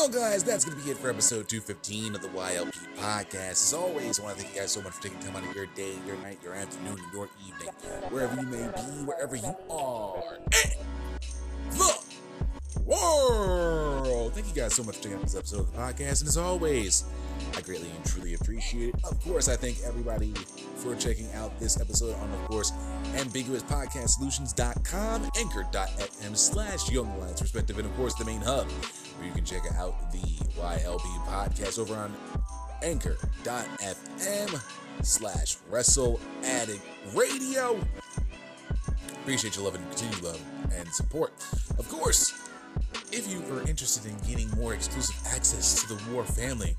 [0.08, 3.34] guys, that's going to be it for episode 215 of the YLP podcast.
[3.34, 5.56] As always, I want to thank you guys so much for taking time out of
[5.56, 7.72] your day, your night, your afternoon, and your evening,
[8.10, 10.36] wherever you may be, wherever you are.
[10.52, 10.74] And
[12.80, 14.34] world.
[14.34, 16.20] Thank you guys so much for checking out this episode of the podcast.
[16.20, 17.04] And as always,
[17.56, 19.04] I greatly and truly appreciate it.
[19.04, 20.32] Of course, I thank everybody
[20.76, 22.72] for checking out this episode on, of course,
[23.14, 29.44] ambiguouspodcastsolutions.com, anchor.fm slash Young Lions Perspective, and of course, the main hub, where you can
[29.44, 32.14] check out the YLP podcast over on
[32.82, 34.62] anchor.fm
[35.02, 36.80] slash Wrestle Addict
[37.14, 37.78] Radio.
[39.22, 40.40] Appreciate your love and continued love
[40.74, 41.32] and support.
[41.78, 42.32] Of course,
[43.12, 46.76] if you are interested in getting more exclusive access to the War family,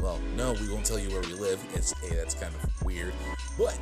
[0.00, 1.60] well, no, we won't tell you where we live.
[1.74, 3.12] It's hey, that's kind of weird.
[3.58, 3.78] But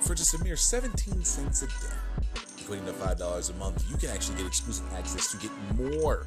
[0.00, 4.10] for just a mere 17 cents a day, equating to $5 a month, you can
[4.10, 6.26] actually get exclusive access to get more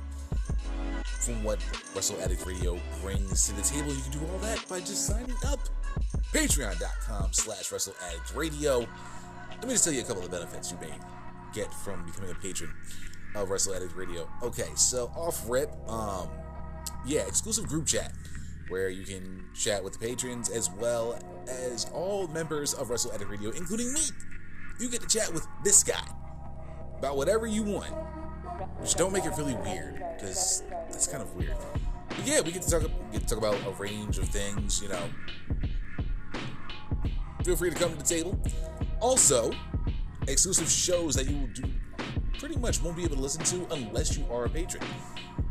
[1.03, 1.59] from what
[1.95, 3.93] Wrestle Addict Radio brings to the table.
[3.93, 5.59] You can do all that by just signing up.
[6.33, 8.79] Patreon.com slash Wrestle Addict Radio.
[9.49, 10.93] Let me just tell you a couple of benefits you may
[11.53, 12.71] get from becoming a patron
[13.35, 14.27] of Wrestle Addict Radio.
[14.41, 16.29] Okay, so off rip, um,
[17.05, 18.11] yeah, exclusive group chat
[18.69, 23.29] where you can chat with the patrons as well as all members of Wrestle Addict
[23.29, 24.01] Radio, including me.
[24.79, 26.05] You get to chat with this guy
[26.97, 27.93] about whatever you want.
[28.81, 31.55] Just don't make it really weird, because that's kind of weird.
[32.09, 32.81] But yeah, we get to talk.
[33.11, 34.81] get to talk about a range of things.
[34.81, 35.09] You know,
[37.43, 38.39] feel free to come to the table.
[38.99, 39.51] Also,
[40.27, 41.63] exclusive shows that you will do
[42.39, 44.83] pretty much won't be able to listen to unless you are a patron.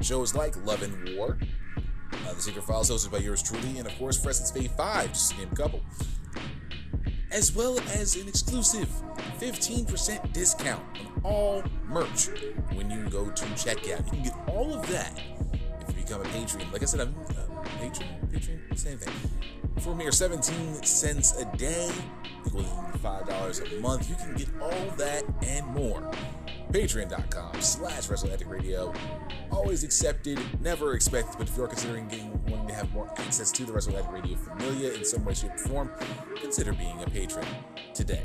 [0.01, 1.39] Shows like Love and War,
[2.12, 5.32] uh, The Secret Files, hosted by yours truly, and of course, Fresno's Fave 5, just
[5.32, 5.81] to name a couple.
[7.31, 8.89] As well as an exclusive
[9.39, 12.28] 15% discount on all merch
[12.74, 14.05] when you go to checkout.
[14.07, 15.20] You can get all of that
[15.81, 16.65] if you become a patron.
[16.73, 19.12] Like I said, I'm a uh, patron, patron, same thing.
[19.81, 21.91] For mere 17 cents a day,
[22.47, 22.69] equaling
[23.03, 26.11] $5 a month, you can get all that and more.
[26.75, 28.11] Patreon.com slash
[28.49, 28.93] Radio.
[29.53, 33.65] Always accepted, never expected, but if you're considering getting wanting to have more access to
[33.65, 35.91] the Wrestle Addict Radio familia in some way, shape, or form,
[36.41, 37.47] consider being a patron
[37.95, 38.25] today.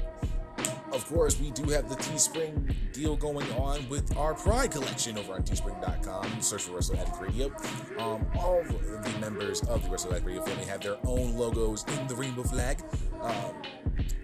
[0.91, 5.33] Of course, we do have the Teespring deal going on with our Pride collection over
[5.33, 6.41] on teespring.com.
[6.41, 7.51] Search for Wrestle Addict Radio.
[7.99, 12.15] Um, all the members of the Wrestle Radio family have their own logos in the
[12.15, 12.81] rainbow flag,
[13.21, 13.61] um,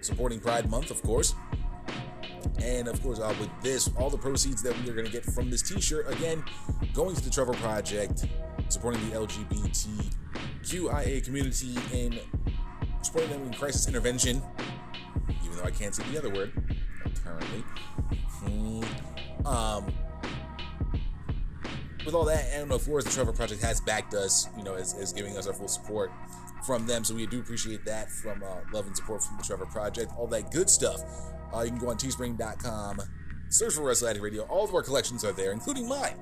[0.00, 1.32] supporting Pride Month, of course.
[2.62, 5.24] And of course, uh, with this, all the proceeds that we are going to get
[5.24, 6.42] from this T-shirt, again,
[6.94, 8.26] going to the Trevor Project,
[8.68, 12.20] supporting the LGBTQIA community and
[13.02, 14.42] supporting them in crisis intervention.
[15.44, 16.52] Even though I can't say the other word,
[17.04, 17.62] apparently.
[18.40, 18.82] Hmm.
[19.46, 19.92] Um,
[22.04, 25.12] with all that, and of course, the Trevor Project has backed us, you know, as
[25.12, 26.10] giving us our full support
[26.64, 27.04] from them.
[27.04, 30.26] So we do appreciate that from uh, love and support from the Trevor Project, all
[30.28, 31.00] that good stuff.
[31.54, 33.00] Uh, you can go on teespring.com,
[33.48, 34.42] search for Wrestle Addict Radio.
[34.44, 36.16] All of our collections are there, including mine.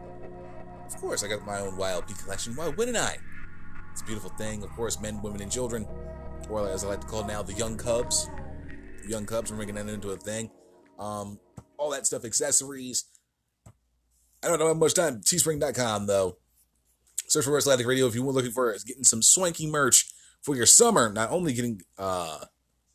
[0.86, 2.55] Of course, I got my own YLP collection.
[2.55, 3.16] Why wouldn't I?
[3.93, 4.62] It's a beautiful thing.
[4.62, 5.86] Of course, men, women, and children,
[6.48, 8.28] or as I like to call now, the young cubs.
[9.02, 10.51] The young cubs, we're making that into a thing.
[10.98, 11.39] Um,
[11.78, 13.05] all that stuff, accessories.
[14.43, 15.20] I don't know how much time.
[15.20, 16.36] Teespring.com, though.
[17.28, 20.11] Search for Wrestle Addict Radio if you were looking for getting some swanky merch
[20.45, 21.11] for your summer.
[21.11, 22.45] Not only getting, uh,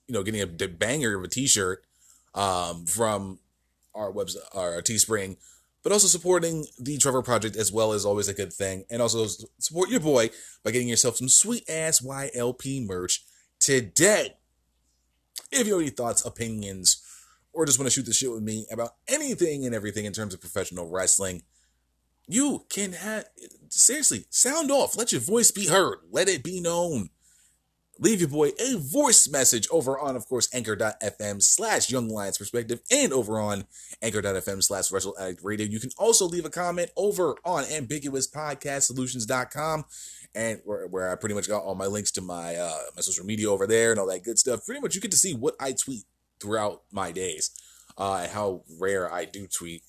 [0.07, 1.84] you know, getting a banger of a t-shirt,
[2.34, 3.39] um, from
[3.93, 5.38] our website, our Teespring,
[5.84, 8.85] but also supporting the Trevor Project as well is always a good thing.
[8.89, 9.26] And also
[9.57, 10.30] support your boy
[10.63, 13.23] by getting yourself some sweet ass YLP merch
[13.59, 14.35] today.
[15.51, 17.03] If you have any thoughts, opinions,
[17.53, 20.34] or just want to shoot the shit with me about anything and everything in terms
[20.34, 21.43] of professional wrestling,
[22.27, 23.26] you can have
[23.69, 24.95] seriously sound off.
[24.95, 25.99] Let your voice be heard.
[26.11, 27.09] Let it be known
[27.99, 32.80] leave your boy a voice message over on, of course, anchor.fm slash Young Lions Perspective
[32.89, 33.65] and over on
[34.01, 35.67] anchor.fm slash Wrestle Addict Radio.
[35.67, 39.85] You can also leave a comment over on ambiguouspodcastsolutions.com
[40.34, 43.26] and where, where I pretty much got all my links to my uh, my social
[43.26, 44.65] media over there and all that good stuff.
[44.65, 46.05] Pretty much you get to see what I tweet
[46.39, 47.51] throughout my days,
[47.97, 49.84] uh, and how rare I do tweet.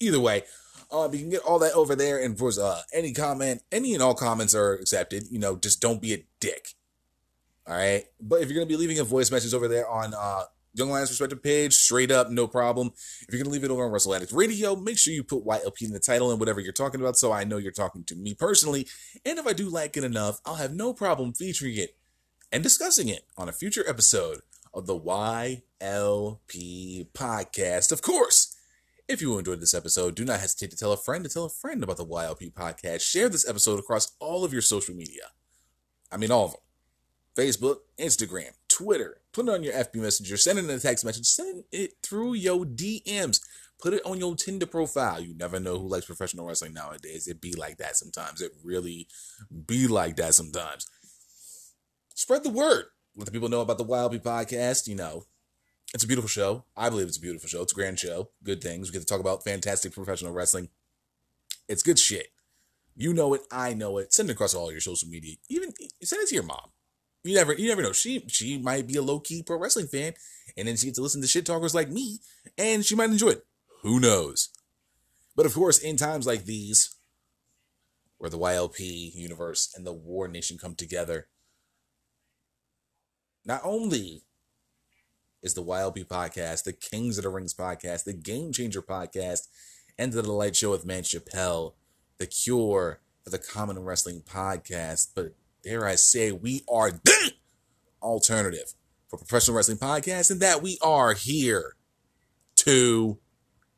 [0.00, 0.44] Either way,
[0.90, 2.22] uh, you can get all that over there.
[2.22, 5.24] And for uh, any comment, any and all comments are accepted.
[5.30, 6.74] You know, just don't be a dick.
[7.68, 8.04] All right.
[8.20, 10.88] But if you're going to be leaving a voice message over there on uh, Young
[10.88, 12.92] Lions Perspective page, straight up, no problem.
[12.94, 15.44] If you're going to leave it over on Wrestle Addict Radio, make sure you put
[15.44, 18.16] YLP in the title and whatever you're talking about so I know you're talking to
[18.16, 18.86] me personally.
[19.26, 21.96] And if I do like it enough, I'll have no problem featuring it
[22.50, 24.40] and discussing it on a future episode
[24.72, 25.60] of the YLP
[27.12, 27.92] podcast.
[27.92, 28.56] Of course,
[29.08, 31.50] if you enjoyed this episode, do not hesitate to tell a friend to tell a
[31.50, 33.02] friend about the YLP podcast.
[33.02, 35.24] Share this episode across all of your social media.
[36.10, 36.60] I mean, all of them.
[37.38, 39.20] Facebook, Instagram, Twitter.
[39.32, 40.36] Put it on your FB Messenger.
[40.36, 41.26] Send it in a text message.
[41.26, 43.40] Send it through your DMs.
[43.80, 45.20] Put it on your Tinder profile.
[45.20, 47.28] You never know who likes professional wrestling nowadays.
[47.28, 48.40] It be like that sometimes.
[48.40, 49.06] It really
[49.66, 50.88] be like that sometimes.
[52.16, 52.86] Spread the word.
[53.14, 54.88] Let the people know about the YLP podcast.
[54.88, 55.26] You know,
[55.94, 56.64] it's a beautiful show.
[56.76, 57.62] I believe it's a beautiful show.
[57.62, 58.30] It's a grand show.
[58.42, 58.88] Good things.
[58.88, 60.70] We get to talk about fantastic professional wrestling.
[61.68, 62.28] It's good shit.
[62.96, 63.42] You know it.
[63.52, 64.12] I know it.
[64.12, 65.36] Send it across all your social media.
[65.48, 66.70] Even send it to your mom.
[67.24, 67.92] You never, you never know.
[67.92, 70.14] She, she might be a low key pro wrestling fan,
[70.56, 72.18] and then she gets to listen to shit talkers like me,
[72.56, 73.46] and she might enjoy it.
[73.82, 74.50] Who knows?
[75.36, 76.96] But of course, in times like these,
[78.18, 81.28] where the YLP universe and the War Nation come together,
[83.44, 84.22] not only
[85.42, 89.48] is the YLP podcast, the Kings of the Rings podcast, the Game Changer podcast,
[89.96, 91.74] and the Delight Show with Man Chappelle,
[92.18, 95.34] the Cure for the Common Wrestling podcast, but
[95.68, 97.32] dare I say, we are the
[98.02, 98.74] alternative
[99.08, 101.74] for professional wrestling podcasts, and that we are here
[102.56, 103.18] to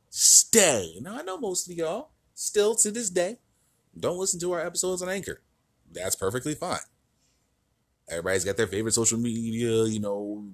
[0.09, 0.97] stay.
[1.01, 3.39] Now, I know most of y'all still to this day
[3.99, 5.43] don't listen to our episodes on Anchor.
[5.93, 6.79] That's perfectly fine.
[8.09, 10.49] Everybody's got their favorite social media, you know,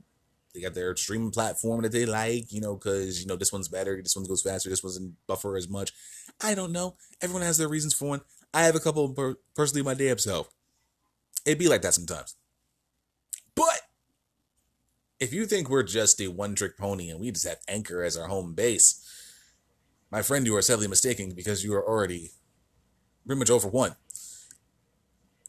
[0.54, 3.68] they got their streaming platform that they like, you know, because, you know, this one's
[3.68, 5.92] better, this one goes faster, this one doesn't buffer as much.
[6.42, 6.96] I don't know.
[7.20, 8.20] Everyone has their reasons for one.
[8.54, 10.48] I have a couple per- personally my damn self.
[11.46, 12.34] It be like that sometimes.
[13.54, 13.80] But
[15.18, 18.16] if you think we're just a one trick pony and we just have Anchor as
[18.16, 19.02] our home base,
[20.10, 22.30] my friend, you are sadly mistaken because you are already
[23.24, 23.94] pretty much over one.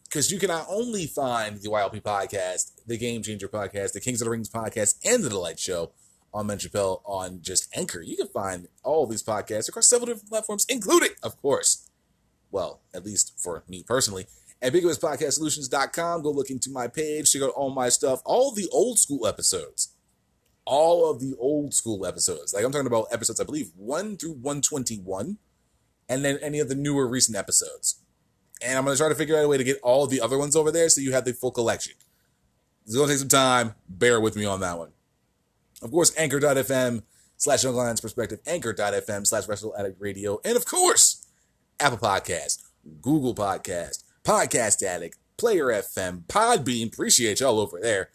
[0.05, 4.21] Because you can not only find the YLP podcast, the Game Changer podcast, the Kings
[4.21, 5.91] of the Rings podcast, and the Delight Show
[6.33, 8.01] on Ben Chappelle on just Anchor.
[8.01, 11.89] You can find all these podcasts across several different platforms, including, of course,
[12.51, 14.27] well, at least for me personally,
[14.61, 16.21] ambiguouspodcastsolutions.com.
[16.21, 19.93] Go look into my page, check out all my stuff, all the old school episodes.
[20.65, 22.53] All of the old school episodes.
[22.53, 25.37] Like I'm talking about episodes, I believe, 1 through 121,
[26.09, 28.01] and then any of the newer recent episodes.
[28.61, 30.37] And I'm going to try to figure out a way to get all the other
[30.37, 31.93] ones over there so you have the full collection.
[32.85, 33.75] It's going to take some time.
[33.87, 34.91] Bear with me on that one.
[35.81, 37.03] Of course, anchor.fm
[37.37, 41.25] slash Young Lions Perspective, anchor.fm slash Wrestle Addict Radio, and of course,
[41.79, 42.63] Apple Podcast,
[43.01, 48.09] Google Podcast, Podcast Addict, Player FM, Podbean, appreciate y'all over there,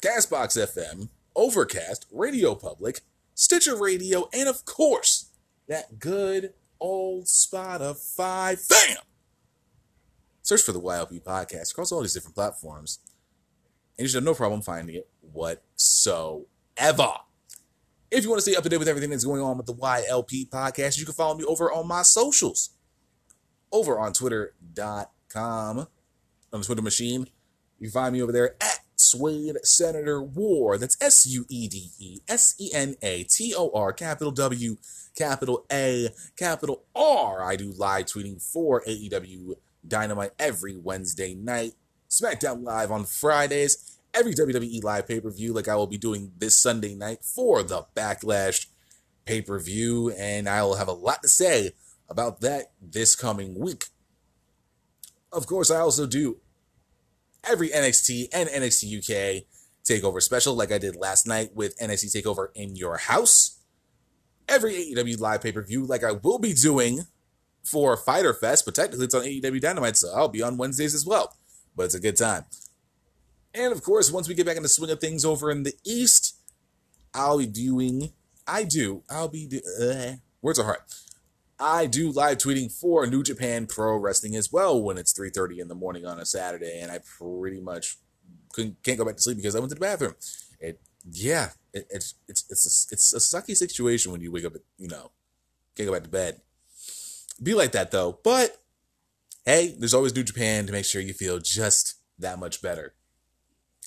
[0.00, 3.02] Castbox FM, Overcast, Radio Public,
[3.34, 5.28] Stitcher Radio, and of course,
[5.68, 9.02] that good old Spotify fam.
[10.40, 13.00] Search for the YLP podcast across all these different platforms,
[13.98, 16.46] and you should have no problem finding it whatsoever.
[18.10, 19.74] If you want to stay up to date with everything that's going on with the
[19.74, 22.70] YLP podcast, you can follow me over on my socials.
[23.70, 25.86] Over on twitter.com, on
[26.52, 27.28] the Twitter machine.
[27.78, 30.78] You find me over there at Suede Senator War.
[30.78, 34.76] That's S U E D E S E N A T O R, capital W,
[35.16, 37.42] capital A, capital R.
[37.42, 39.54] I do live tweeting for AEW
[39.86, 41.74] Dynamite every Wednesday night,
[42.10, 46.32] SmackDown Live on Fridays, every WWE Live pay per view, like I will be doing
[46.38, 48.66] this Sunday night for the Backlash
[49.24, 50.10] pay per view.
[50.10, 51.72] And I will have a lot to say
[52.08, 53.86] about that this coming week.
[55.32, 56.38] Of course, I also do
[57.44, 59.44] every NXT and NXT UK
[59.88, 63.58] takeover special, like I did last night with NXT Takeover in Your House.
[64.48, 67.06] Every AEW live pay per view, like I will be doing
[67.62, 71.04] for Fighter Fest, but technically it's on AEW Dynamite, so I'll be on Wednesdays as
[71.04, 71.36] well.
[71.76, 72.44] But it's a good time.
[73.54, 75.74] And of course, once we get back in the swing of things over in the
[75.84, 76.36] East,
[77.14, 78.12] I'll be doing,
[78.46, 80.80] I do, I'll be, do, uh, words are hard.
[81.60, 85.68] I do live tweeting for New Japan Pro Wrestling as well when it's 3.30 in
[85.68, 87.96] the morning on a Saturday, and I pretty much
[88.52, 90.14] couldn't, can't go back to sleep because I went to the bathroom.
[90.60, 90.80] It,
[91.10, 94.60] yeah, it, it's, it's, it's, a, it's a sucky situation when you wake up, at,
[94.78, 95.10] you know,
[95.74, 96.40] can't go back to bed.
[97.42, 98.56] Be like that though, but
[99.44, 102.94] hey, there's always New Japan to make sure you feel just that much better.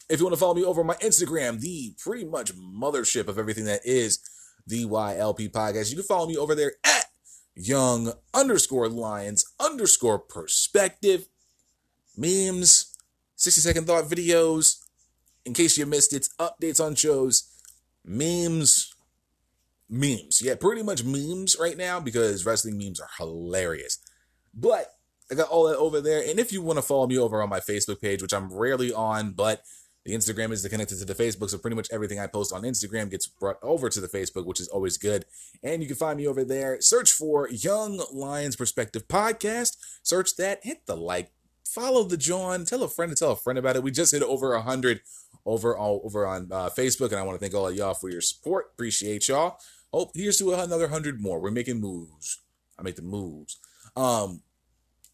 [0.09, 3.37] If you want to follow me over on my Instagram, the pretty much mothership of
[3.37, 4.19] everything that is
[4.67, 7.05] the YLP podcast, you can follow me over there at
[7.61, 11.27] young underscore lions underscore perspective
[12.17, 12.95] memes
[13.35, 14.77] 60 second thought videos.
[15.45, 17.49] In case you missed it updates on shows
[18.05, 18.93] memes
[19.89, 20.41] memes.
[20.41, 23.99] Yeah pretty much memes right now because wrestling memes are hilarious.
[24.53, 24.93] But
[25.31, 26.23] i got all that over there.
[26.27, 28.93] And if you want to follow me over on my facebook page which i'm rarely
[28.93, 29.63] on but
[30.05, 33.11] the Instagram is connected to the Facebook, so pretty much everything I post on Instagram
[33.11, 35.25] gets brought over to the Facebook, which is always good.
[35.63, 36.81] And you can find me over there.
[36.81, 39.77] Search for Young Lions Perspective Podcast.
[40.01, 41.31] Search that, hit the like,
[41.63, 43.83] follow the John, tell a friend to tell a friend about it.
[43.83, 45.01] We just hit over a hundred
[45.45, 48.09] over all over on uh, Facebook, and I want to thank all of y'all for
[48.09, 48.71] your support.
[48.73, 49.57] Appreciate y'all.
[49.93, 51.39] Oh, here's to another hundred more.
[51.39, 52.41] We're making moves.
[52.77, 53.59] I make the moves.
[53.95, 54.41] Um,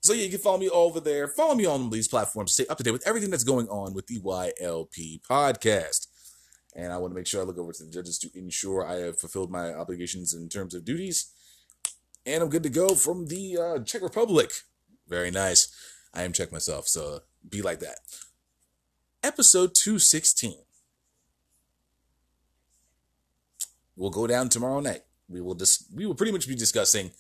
[0.08, 1.28] so yeah, you can follow me over there.
[1.28, 2.54] Follow me on these platforms.
[2.54, 6.08] Stay up to date with everything that's going on with the YLP podcast.
[6.74, 9.00] And I want to make sure I look over to the judges to ensure I
[9.00, 11.34] have fulfilled my obligations in terms of duties.
[12.26, 14.52] And I'm good to go from the uh, Czech Republic.
[15.10, 15.68] Very nice.
[16.14, 18.00] I am Czech myself, so be like that.
[19.24, 20.54] Episode 216
[23.98, 25.02] We'll go down tomorrow night.
[25.28, 27.12] We will dis- we will pretty much be discussing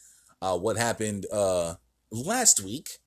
[0.41, 1.73] uh, what happened uh,
[2.11, 2.99] last week,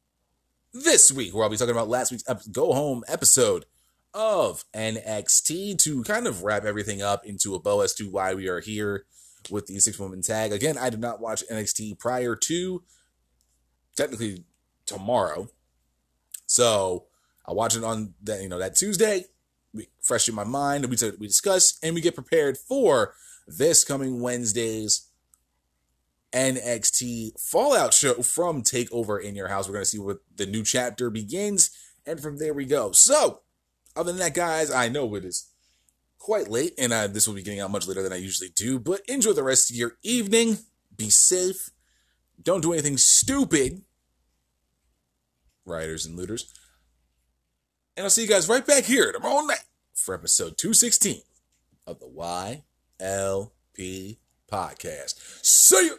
[0.72, 3.66] this week, where I'll be talking about last week's go home episode
[4.12, 8.48] of NXT to kind of wrap everything up into a bow as to why we
[8.48, 9.04] are here
[9.50, 10.52] with the six woman tag.
[10.52, 12.82] Again, I did not watch NXT prior to
[13.96, 14.44] technically
[14.86, 15.48] tomorrow.
[16.46, 17.06] So
[17.46, 19.26] I watch it on that, you know, that Tuesday.
[19.72, 23.14] We fresh in my mind, we we discuss and we get prepared for
[23.46, 25.09] this coming Wednesday's
[26.32, 29.66] NXT Fallout show from Takeover in Your House.
[29.66, 31.70] We're going to see what the new chapter begins,
[32.06, 32.92] and from there we go.
[32.92, 33.40] So,
[33.96, 35.50] other than that, guys, I know it is
[36.18, 38.78] quite late, and uh, this will be getting out much later than I usually do,
[38.78, 40.58] but enjoy the rest of your evening.
[40.96, 41.70] Be safe.
[42.42, 43.82] Don't do anything stupid,
[45.64, 46.52] rioters and looters.
[47.96, 51.22] And I'll see you guys right back here tomorrow night for episode 216
[51.86, 52.62] of the YLP
[54.50, 55.44] podcast.
[55.44, 55.98] See you!